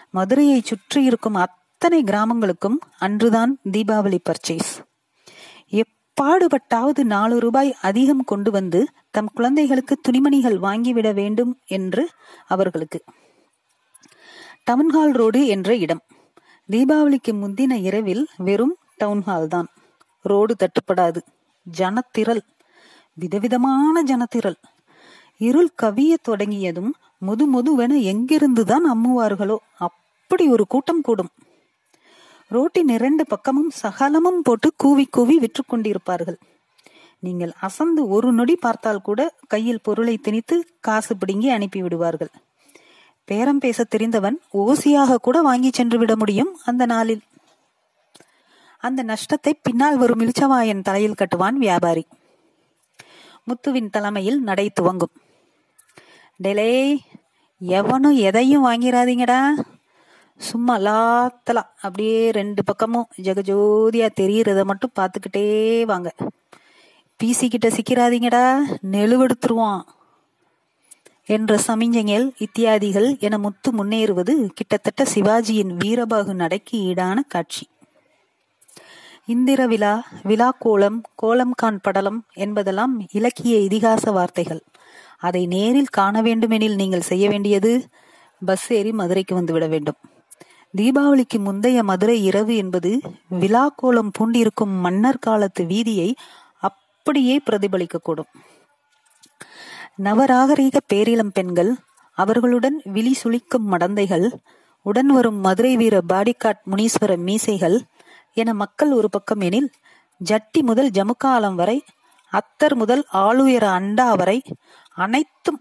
மதுரையை 0.10 0.62
சுற்றி 0.64 1.04
இருக்கும் 1.04 1.36
அத்தனை 1.36 2.04
கிராமங்களுக்கும் 2.04 2.78
அன்றுதான் 2.98 3.60
தீபாவளி 3.72 4.20
பர்ச்சேஸ். 4.30 4.72
எப்பாடுபட்டாவது 5.74 7.04
நாலு 7.04 7.40
ரூபாய் 7.40 7.72
அதிகம் 7.82 8.24
கொண்டு 8.24 8.52
வந்து 8.52 8.82
தம் 9.12 9.32
குழந்தைகளுக்கு 9.34 9.98
துணிமணிகள் 10.02 10.60
வாங்கிவிட 10.60 11.14
வேண்டும் 11.14 11.60
என்று 11.66 12.10
அவர்களுக்கு 12.48 13.02
டவுன்ஹால் 14.68 15.12
ரோடு 15.12 15.48
என்ற 15.48 15.76
இடம். 15.76 16.02
தீபாவளிக்கு 16.70 17.32
முந்தின 17.32 17.74
இரவில் 17.80 18.28
வெறும் 18.38 18.76
டவுன்ஹால் 19.00 19.48
தான். 19.48 19.68
ரோடு 20.22 20.56
தட்டுப்படாது. 20.56 21.20
ஜனத்திரள். 21.78 22.42
விதவிதமான 23.14 24.04
ஜனத்திரள். 24.04 24.58
இருள் 25.38 25.72
கவிய 25.82 26.14
தொடங்கியதும் 26.22 26.92
முது 27.20 27.46
முதுவென 27.54 27.94
எங்கிருந்துதான் 28.12 28.86
அம்முவார்களோ 28.94 29.58
அப்படி 29.78 30.48
ஒரு 30.48 30.68
கூட்டம் 30.68 31.02
கூடும். 31.02 31.32
ரோட்டின் 32.48 32.88
இரண்டு 32.88 33.26
பக்கமும் 33.28 33.70
சகலமும் 33.70 34.42
போட்டு 34.42 34.74
கூவி 34.78 35.06
கூவி 35.06 35.40
விற்று 35.40 35.64
கொண்டிருப்பார்கள். 35.64 36.38
நீங்கள் 37.20 37.52
அசந்து 37.60 38.08
ஒரு 38.08 38.34
நொடி 38.34 38.56
பார்த்தால் 38.56 39.02
கூட 39.02 39.34
கையில் 39.48 39.84
பொருளை 39.84 40.16
திணித்து 40.18 40.56
காசு 40.80 41.18
பிடுங்கி 41.18 41.50
அனுப்பி 41.50 41.82
விடுவார்கள் 41.82 42.32
பேரம் 43.26 43.58
பேச 43.58 43.84
தெரிந்தவன் 43.84 44.42
ஓசியாக 44.54 45.16
கூட 45.16 45.42
வாங்கி 45.42 45.70
சென்று 45.74 45.98
விட 45.98 46.16
முடியும் 46.16 46.58
அந்த 46.66 46.86
நாளில். 46.86 47.22
அந்த 48.78 49.04
நஷ்டத்தை 49.04 49.60
பின்னால் 49.62 49.98
வரும் 49.98 50.20
இளிச்சவாயன் 50.20 50.82
தலையில் 50.82 51.14
கட்டுவான் 51.14 51.54
வியாபாரி. 51.54 52.08
முத்துவின் 53.48 53.90
தலைமையில் 53.90 54.42
நடை 54.42 54.70
துவங்கும். 54.70 55.12
டெலே 56.44 56.98
எவனும் 57.60 58.16
எதையும் 58.16 58.66
வாங்கிடாதீங்கடா 58.66 59.50
சும்மா 60.38 60.78
லாத்தலா 60.78 61.64
அப்படியே 61.82 62.32
ரெண்டு 62.32 62.64
பக்கமும் 62.64 63.08
ஜெகஜோதியா 63.22 64.10
தெரியறத 64.22 64.64
மட்டும் 64.64 64.92
பார்த்துக்கிட்டே 65.00 65.86
வாங்க. 65.86 66.14
பிசி 67.24 67.50
கிட்ட 67.50 67.68
சிக்கிறாதீங்கடா 67.68 68.60
நெழுவெடுத்துருவான். 68.92 69.82
என்ற 71.26 71.60
சமிஞ்சைகள் 71.68 72.32
இத்தியாதிகள் 72.38 73.20
என 73.20 73.38
முத்து 73.38 73.72
முன்னேறுவது 73.72 74.48
கிட்டத்தட்ட 74.54 75.04
சிவாஜியின் 75.14 75.74
வீரபாகு 75.84 76.34
நடைக்கு 76.34 76.78
ஈடான 76.80 77.20
காட்சி. 77.28 77.70
இந்திர 79.26 79.68
விழா 79.68 80.04
விழா 80.24 80.56
கோலம் 80.60 81.04
கோலம் 81.16 81.52
கான் 81.52 81.80
படலம் 81.82 82.26
என்பதெல்லாம் 82.34 83.08
இலக்கிய 83.12 83.58
இதிகாச 83.58 84.12
வார்த்தைகள். 84.12 84.62
அதை 85.18 85.46
நேரில் 85.46 85.88
காண 85.88 86.22
வேண்டுமெனில் 86.22 86.76
நீங்கள் 86.76 87.02
செய்ய 87.02 87.30
வேண்டியது 87.30 87.88
பஸ் 88.46 88.74
ஏறி 88.74 88.92
மதுரைக்கு 88.92 89.42
வந்துவிட 89.42 89.70
வேண்டும். 89.70 89.96
தீபாவளிக்கு 90.78 91.38
முந்தைய 91.38 91.84
மதுரை 91.84 92.24
இரவு 92.24 92.56
என்பது 92.56 93.02
விழா 93.30 93.74
கோலம் 93.76 94.12
பூண்டிருக்கும் 94.20 94.80
மன்னர் 94.80 95.20
காலத்து 95.20 95.64
வீதியை 95.64 96.14
அப்படியே 96.58 97.42
பிரதிபலிக்கக்கூடும். 97.50 98.32
நவராகரீக 100.00 100.78
பேரிளம் 100.94 101.34
பெண்கள் 101.34 101.72
அவர்களுடன் 102.18 102.78
விழி 102.86 103.14
சுளிக்கும் 103.14 103.68
மடந்தைகள் 103.72 104.28
உடன் 104.86 105.12
வரும் 105.12 105.40
மதுரை 105.40 105.74
வீர 105.76 105.96
பாடிகாட் 106.08 106.62
முனீஸ்வர 106.66 107.18
மீசைகள் 107.18 107.78
என 108.34 108.54
மக்கள் 108.54 108.92
ஒரு 108.92 109.10
பக்கம் 109.10 109.42
எனில் 109.42 109.70
ஜட்டி 110.22 110.62
முதல் 110.64 110.90
ஜமுக்காலம் 110.90 111.56
வரை 111.56 111.78
அத்தர் 112.34 112.76
முதல் 112.76 113.04
ஆளுயர 113.14 113.66
அண்டா 113.72 114.08
வரை 114.16 114.38
அனைத்தும் 114.96 115.60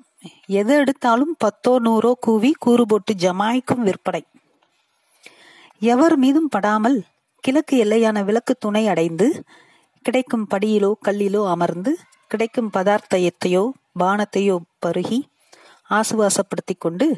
எது 0.53 0.75
எடுத்தாலும் 0.75 1.35
பத்தோ 1.38 1.73
நூறோ 1.79 2.12
கூவி 2.21 2.51
கூறு 2.59 2.85
போட்டு 2.87 3.14
ஜமாய்க்கும் 3.14 3.83
விற்பனை 3.83 4.23
எவர் 5.83 6.16
மீதும் 6.16 6.49
படாமல் 6.49 6.99
கிழக்கு 7.45 7.77
எல்லையான 7.77 8.25
விளக்கு 8.25 8.55
துணை 8.59 8.85
அடைந்து 8.88 9.27
கிடைக்கும் 10.05 10.49
படியிலோ 10.51 10.93
கல்லிலோ 11.07 11.43
அமர்ந்து 11.51 11.93
கிடைக்கும் 12.27 12.73
பதார்த்தத்தையோ 12.75 13.64
பானத்தையோ 13.98 14.57
பருகி 14.87 15.20
ஆசுவாசப்படுத்தி 15.90 16.74
கொண்டு 16.79 17.14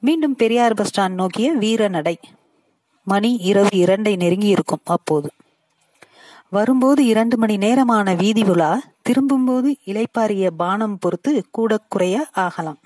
மீண்டும் 0.00 0.34
பெரியார் 0.34 0.74
பஸ் 0.74 1.00
ஸ்டாண்ட் 1.00 1.18
நோக்கிய 1.20 1.52
வீர 1.52 1.88
நடை. 1.88 2.18
மணி 3.04 3.34
இரவு 3.34 3.68
இரண்டை 3.72 4.16
நெருங்கி 4.16 4.46
இருக்கும் 4.46 4.84
அப்போது. 4.84 5.30
வரும்போது 6.50 7.04
இரண்டு 7.04 7.36
மணி 7.36 7.56
நேரமான 7.56 8.14
வீதி 8.14 8.42
உலா 8.42 8.82
திரும்பும்போது 9.02 9.76
இலைப்பாரிய 9.86 10.50
பானம் 10.56 10.98
பொறுத்து 10.98 11.44
கூட 11.50 11.78
குறைய 11.88 12.26
ஆகலாம். 12.32 12.78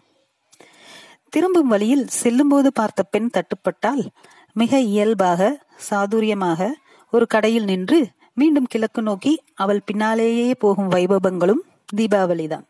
திரும்பும் 1.29 1.68
வழியில் 1.68 2.07
செல்லும்போது 2.07 2.72
பார்த்த 2.72 3.03
பெண் 3.03 3.31
தட்டுப்பட்டால் 3.33 4.07
மிக 4.53 4.81
இயல்பாக 4.81 5.61
சாதுரியமாக 5.90 6.70
ஒரு 7.11 7.26
கடையில் 7.26 7.64
நின்று 7.64 8.09
மீண்டும் 8.35 8.66
கிழக்கு 8.66 9.03
நோக்கி 9.03 9.42
அவள் 9.55 9.83
பின்னாலேயே 9.87 10.55
போகும் 10.55 10.90
வைபவங்களும் 10.90 11.62
தீபாவளிதான். 11.96 12.66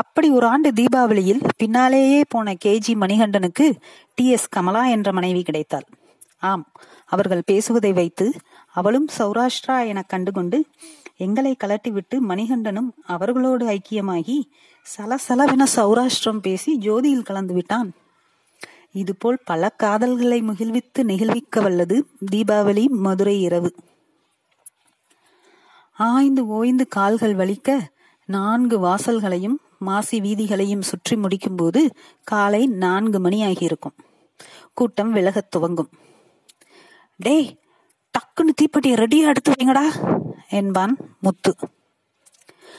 அப்படி 0.00 0.28
ஒரு 0.30 0.46
ஆண்டு 0.46 0.68
தீபாவளியில் 0.70 1.42
பின்னாலேயே 1.56 2.20
போன 2.28 2.54
கேஜி 2.64 2.92
மணிகண்டனுக்கு 3.02 3.66
டி 4.14 4.24
எஸ் 4.28 4.48
கமலா 4.48 4.82
என்ற 4.86 5.12
மனைவி 5.12 5.42
கிடைத்தாள். 5.42 5.86
ஆம் 6.40 6.64
அவர்கள் 7.06 7.48
பேசுவதை 7.50 7.92
வைத்து 7.92 8.26
அவளும் 8.72 9.08
சௌராஷ்டிரா 9.18 9.76
என 9.86 10.02
கண்டுகொண்டு 10.02 10.58
எங்களை 11.16 11.56
கலட்டிவிட்டு 11.64 12.16
மணிகண்டனும் 12.28 12.90
அவர்களோடு 13.06 13.64
ஐக்கியமாகி 13.66 14.38
சலசலவென 14.86 15.64
சௌராஷ்டிரம் 15.76 16.42
பேசி 16.42 16.72
ஜோதியில் 16.80 17.28
கலந்து 17.30 17.54
விட்டான். 17.54 17.90
இதுபோல் 18.92 19.44
பல 19.44 19.70
காதல்களை 19.82 20.38
முகிழ்வித்து 20.42 21.00
நெகிழ்விக்க 21.02 21.62
வல்லது 21.62 21.96
தீபாவளி 22.32 22.84
மதுரை 23.06 23.36
இரவு. 23.42 23.70
ஆய்ந்து 25.98 26.42
ஓய்ந்து 26.46 26.84
கால்கள் 26.88 27.34
வலிக்க 27.34 27.78
நான்கு 28.28 28.76
வாசல்களையும் 28.80 29.58
மாசி 29.78 30.20
வீதிகளையும் 30.20 30.82
சுற்றி 30.82 31.16
முடிக்கும்போது 31.16 31.90
காலை 32.24 32.66
நான்கு 32.66 33.20
மணி 33.20 33.44
ஆகியிருக்கும் 33.44 33.96
கூட்டம் 34.74 35.12
விலகத் 35.14 35.50
துவங்கும். 35.50 35.90
டேய் 37.16 37.58
டக்குன்னு 38.14 38.52
தீப்பெட்டியை 38.60 38.96
ரெடியா 38.96 39.26
எடுத்து 39.26 39.52
வைங்கடா 39.52 39.86
என்பான் 40.48 40.96
முத்து. 41.20 41.56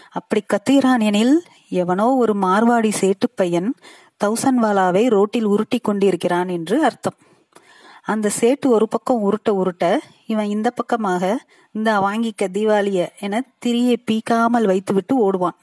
அப்படி 0.09 0.43
கத்துகிறான் 0.45 1.03
எனில் 1.03 1.43
எவனோ 1.69 2.15
ஒரு 2.15 2.33
மார்வாடி 2.33 2.91
சேட்டு 3.01 3.27
பையன் 3.35 3.75
தௌசன்வாலாவை 4.23 5.09
ரோட்டில் 5.09 5.43
உருட்டி 5.43 5.79
கொண்டிருக்கிறான் 5.79 6.47
என்று 6.47 6.83
அர்த்தம். 6.83 7.17
அந்த 8.03 8.29
சேட்டு 8.39 8.67
ஒரு 8.67 8.87
பக்கம் 8.87 9.23
உருட்ட 9.23 9.49
உருட்ட 9.49 9.97
இவன் 10.25 10.45
இந்த 10.45 10.71
பக்கமாக 10.71 11.45
இந்த 11.71 11.99
வாங்கிக்க 11.99 12.47
தீபாவளிய 12.53 13.07
என 13.19 13.43
திரியை 13.65 13.95
பீக்காமல் 14.11 14.65
வைத்துவிட்டு 14.65 15.17
ஓடுவான். 15.17 15.57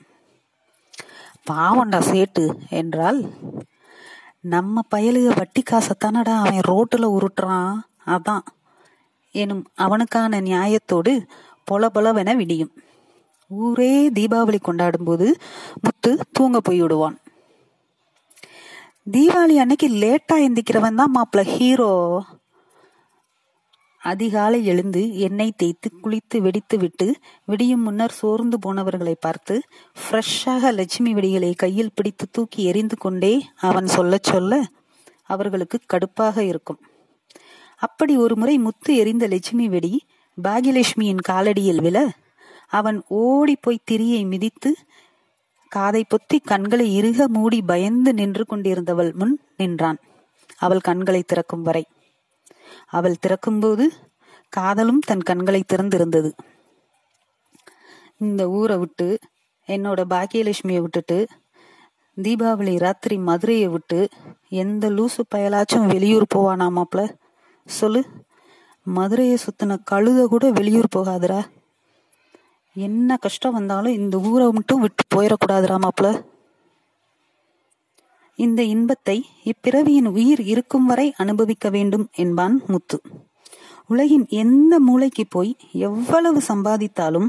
பாவண்டா 1.50 2.00
சேட்டு 2.10 2.44
என்றால் 2.70 3.20
நம்ம 4.40 4.82
பயலுக 4.94 5.36
வட்டி 5.36 5.62
காசத்தானடா 5.62 6.34
அவன் 6.42 6.58
ரோட்டில் 6.60 7.06
உருட்டுறான். 7.06 7.72
அதான். 8.06 8.44
எனும் 9.34 9.64
அவனுக்கான 9.74 10.40
நியாயத்தோடு 10.40 11.12
பொல 11.70 11.88
பொலவென 11.94 12.36
விடியும். 12.36 12.72
ஊரே 13.50 14.08
தீபாவளி 14.08 14.58
கொண்டாடும் 14.60 15.04
போது 15.04 15.26
முத்து 15.82 16.18
தூங்க 16.32 16.60
போய்விடுவான் 16.68 17.16
தீபாவளி 19.12 19.56
அன்னைக்கு 19.56 19.88
லேட்டா 20.02 20.36
எந்திக்கிறவன் 20.36 20.94
தான் 20.94 21.14
மாப்பிள்ள 21.16 21.42
ஹீரோ. 21.42 21.92
அதிகாலை 24.06 24.58
எழுந்து 24.64 25.00
எண்ணெய் 25.18 25.56
தேய்த்து 25.56 25.88
குளித்து 26.02 26.36
வெடித்து 26.38 26.76
விட்டு 26.78 27.06
விடியும் 27.44 27.82
முன்னர் 27.82 28.14
சோர்ந்து 28.20 28.56
போனவர்களை 28.64 29.14
பார்த்து 29.20 29.54
ஃப்ரெஷ்ஷாக 30.02 30.72
லட்சுமி 30.72 31.12
வெடிகளை 31.14 31.50
கையில் 31.56 31.94
பிடித்து 31.94 32.26
தூக்கி 32.30 32.60
எரிந்து 32.64 32.96
கொண்டே 32.96 33.32
அவன் 33.60 33.86
சொல்ல 33.86 34.18
சொல்ல 34.22 34.60
அவர்களுக்கு 35.24 35.78
கடுப்பாக 35.92 36.38
இருக்கும். 36.38 36.80
அப்படி 37.82 38.14
ஒரு 38.16 38.34
முறை 38.36 38.56
முத்து 38.58 38.92
எரிந்த 38.96 39.24
லட்சுமி 39.26 39.66
வெடி 39.68 39.94
பாகியலட்சுமியின் 40.38 41.24
காலடியில் 41.28 41.82
விழ 41.82 41.96
அவன் 42.78 42.98
ஓடி 43.22 43.56
போய் 43.60 43.84
திரியை 43.90 44.22
மிதித்து 44.26 44.70
காதை 45.72 46.04
பொத்தி 46.12 46.38
கண்களை 46.44 46.86
இறுக 46.98 47.28
மூடி 47.28 47.60
பயந்து 47.62 48.12
நின்று 48.14 48.44
கொண்டிருந்தவள் 48.50 49.12
முன் 49.14 49.34
நின்றான். 49.56 49.98
அவள் 50.58 50.86
கண்களை 50.88 51.22
திறக்கும் 51.22 51.62
வரை 51.62 51.84
அவள் 52.86 53.22
திறக்கும்போது 53.26 53.84
காதலும் 54.52 55.02
தன் 55.06 55.22
கண்களை 55.22 55.64
திறந்திருந்தது. 55.72 56.30
இந்த 58.18 58.48
ஊரை 58.48 58.76
விட்டு 58.76 59.18
என்னோட 59.68 60.00
பாக்கியலட்சுமியை 60.04 60.80
விட்டுட்டு 60.80 61.18
தீபாவளி 62.16 62.78
ராத்திரி 62.78 63.16
மதுரையை 63.18 63.68
விட்டு 63.68 64.08
எந்த 64.48 64.90
லூசு 64.90 65.22
பயலாச்சும் 65.34 65.86
வெளியூர் 65.86 66.26
போவானா 66.34 66.68
மாப்ள? 66.68 67.00
சொல்லு. 67.66 68.02
மதுரையை 68.86 69.36
சுத்தின 69.36 69.78
கழுத 69.90 70.24
கூட 70.26 70.50
வெளியூர் 70.50 70.94
போகாதுரா 70.96 71.40
என்ன 72.76 73.16
கஷ்டம் 73.16 73.52
வந்தாலும் 73.52 73.92
இந்த 73.92 74.16
ஊரை 74.18 74.50
மட்டும் 74.50 74.80
விட்டு 74.80 75.02
போயிடக்கூடாதுரா 75.14 75.76
மாப்ள. 75.78 76.06
இந்த 78.38 78.62
இன்பத்தை 78.62 79.16
இப்பிறவியின் 79.44 80.08
உயிர் 80.10 80.40
இருக்கும் 80.40 80.86
வரை 80.86 81.12
அனுபவிக்க 81.16 81.70
வேண்டும் 81.70 82.06
என்பான் 82.14 82.62
முத்து. 82.66 82.98
உலகின் 83.86 84.26
எந்த 84.28 84.80
மூளைக்கு 84.80 85.24
போய் 85.28 85.56
எவ்வளவு 85.72 86.40
சம்பாதித்தாலும் 86.48 87.28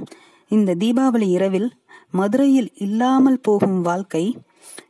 இந்த 0.52 0.76
தீபாவளி 0.76 1.28
இரவில் 1.30 1.70
மதுரையில் 2.12 2.70
இல்லாமல் 2.78 3.40
போகும் 3.40 3.82
வாழ்க்கை 3.82 4.38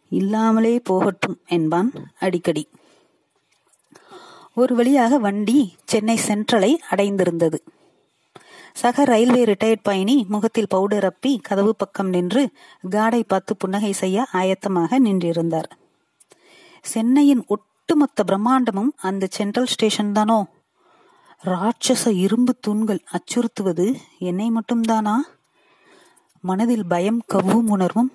இல்லாமலே 0.10 0.80
போகட்டும் 0.80 1.38
என்பான் 1.48 1.90
அடிக்கடி. 2.20 2.70
ஒரு 4.54 4.76
வழியாக 4.76 5.18
வண்டி 5.18 5.74
சென்னை 5.86 6.18
சென்ட்ரலை 6.28 6.72
அடைந்திருந்தது. 6.92 7.58
சக 8.74 9.04
ரயில்வே 9.04 9.44
ரிட்டையர்ட் 9.44 9.84
பயணி 9.84 10.26
முகத்தில் 10.30 10.70
பவுடர் 10.70 11.14
அப்பி 11.14 11.38
கதவு 11.42 11.76
பக்கம் 11.76 12.10
நின்று 12.10 12.44
காடை 12.90 13.22
பார்த்து 13.28 13.56
புன்னகை 13.58 13.92
செய்ய 13.94 14.26
ஆயத்தமாக 14.34 15.00
நின்றிருந்தார். 15.00 15.70
சென்னையின் 16.92 17.44
ஒட்டுமொத்த 17.48 18.24
பிரம்மாண்டமும் 18.28 18.92
அந்த 18.98 19.28
சென்ட்ரல் 19.30 19.66
ஸ்டேஷன் 19.66 20.12
தானோ? 20.12 20.38
ராட்சச 21.46 22.12
இரும்பு 22.16 22.54
தூண்கள் 22.60 23.02
அச்சுறுத்துவது 23.12 23.86
என்னை 24.20 24.52
மட்டும்தானா? 24.52 25.16
மனதில் 26.42 26.86
பயம் 26.86 27.22
கவ்வும் 27.28 27.68
உணர்வும் 27.68 28.12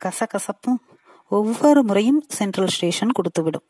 கசகசப்பும் 0.00 0.80
ஒவ்வொரு 1.28 1.82
முறையும் 1.82 2.24
சென்ட்ரல் 2.28 2.68
ஸ்டேஷன் 2.68 3.10
கொடுத்துவிடும். 3.10 3.66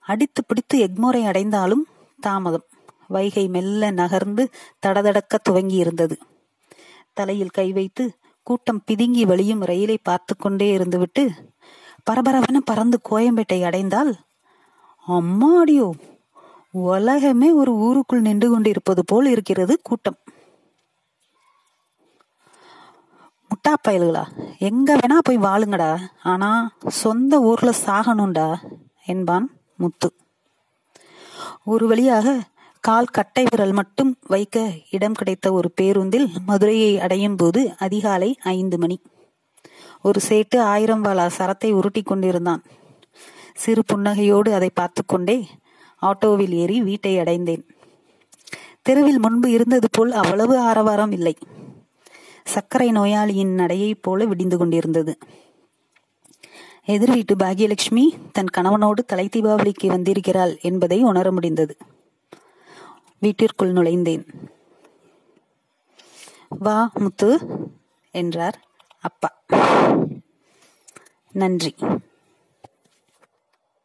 அடித்து 0.00 0.44
பிடித்து 0.44 0.76
எக்மோரை 0.86 1.22
அடைந்தாலும் 1.24 1.84
தாமதம். 2.20 2.66
வைகை 3.08 3.48
மெல்ல 3.48 3.90
நகர்ந்து 3.90 4.44
தடதடக்க 4.86 5.38
துவங்கி 5.42 5.74
இருந்தது 5.74 6.18
தலையில் 7.12 7.48
கை 7.48 7.72
வைத்து 7.72 8.04
கூட்டம் 8.42 8.82
பிதுங்கி 8.86 9.22
வழியும் 9.26 9.62
ரயிலை 9.62 9.98
பார்த்து 10.02 10.36
கொண்டே 10.36 10.76
இருந்துவிட்டு 10.76 11.24
பரபரவென 12.08 12.58
பறந்து 12.64 13.00
கோயம்பேட்டை 13.10 13.58
அடைந்தால் 13.64 14.12
அம்மாடியோ 15.08 15.88
உலகமே 16.70 17.50
ஒரு 17.50 17.72
ஊருக்குள் 17.74 18.20
நின்று 18.20 18.50
கொண்டிருப்பது 18.50 19.02
போல் 19.04 19.26
இருக்கிறது 19.26 19.80
கூட்டம். 19.82 20.18
முட்டா 23.50 23.72
பயல்களா 23.88 24.22
எங்க 24.58 24.96
வேணா 24.96 25.18
போய் 25.22 25.38
வாழுங்கடா. 25.38 25.90
ஆனா 26.22 26.50
சொந்த 26.88 27.40
ஊர்ல 27.40 27.70
சாகணும்டா 27.86 28.48
என்பான் 29.06 29.46
முத்து. 29.76 30.08
ஒரு 31.64 31.86
வழியாக 31.86 32.36
கால் 32.80 33.06
கட்டை 33.06 33.44
விரல் 33.50 33.72
மட்டும் 33.72 34.16
வைக்க 34.26 34.72
இடம் 34.90 35.12
கிடைத்த 35.12 35.52
ஒரு 35.52 35.70
பேருந்தில் 35.70 36.28
மதுரையை 36.46 36.92
அடையும் 37.00 37.36
போது 37.36 37.74
அதிகாலை 37.78 38.36
ஐந்து 38.42 38.78
மணி. 38.78 38.98
ஒரு 40.02 40.20
சேட்டு 40.28 40.58
ஆயிரம் 40.58 41.00
வாழா 41.00 41.28
சரத்தை 41.28 41.72
உருட்டி 41.72 42.02
கொண்டிருந்தான். 42.02 42.62
சிறு 43.54 43.82
புன்னகையோடு 43.92 44.52
அதை 44.52 44.70
பார்த்து 44.74 45.06
கொண்டே 45.06 45.46
ஆட்டோவில் 46.02 46.50
ஏறி 46.50 46.82
வீட்டை 46.82 47.18
அடைந்தேன். 47.18 47.66
தெருவில் 48.82 49.18
முன்பு 49.18 49.50
இருந்தது 49.50 49.88
போல் 49.90 50.12
அவ்வளவு 50.12 50.58
ஆரவாரம் 50.58 51.12
இல்லை. 51.12 51.36
சர்க்கரை 52.44 52.90
நோயாளியின் 52.90 53.54
நடையைப் 53.54 54.02
போல 54.02 54.24
விடிந்து 54.24 54.58
கொண்டிருந்தது. 54.58 55.18
எதிர் 56.84 57.10
வீட்டு 57.10 57.36
பாகியலட்சுமி 57.36 58.14
தன் 58.32 58.52
கணவனோடு 58.56 59.04
தலை 59.06 59.28
தீபாவளிக்கு 59.36 59.86
வந்திருக்கிறாள் 59.86 60.58
என்பதை 60.60 61.02
உணர 61.02 61.32
முடிந்தது. 61.32 61.76
வீட்டிற்குள் 63.18 63.72
நுழைந்தேன். 63.72 64.28
வா 66.48 66.90
முத்து 66.94 67.38
என்றார். 68.10 68.67
அப்பா. 69.04 69.30
நன்றி. 71.36 71.74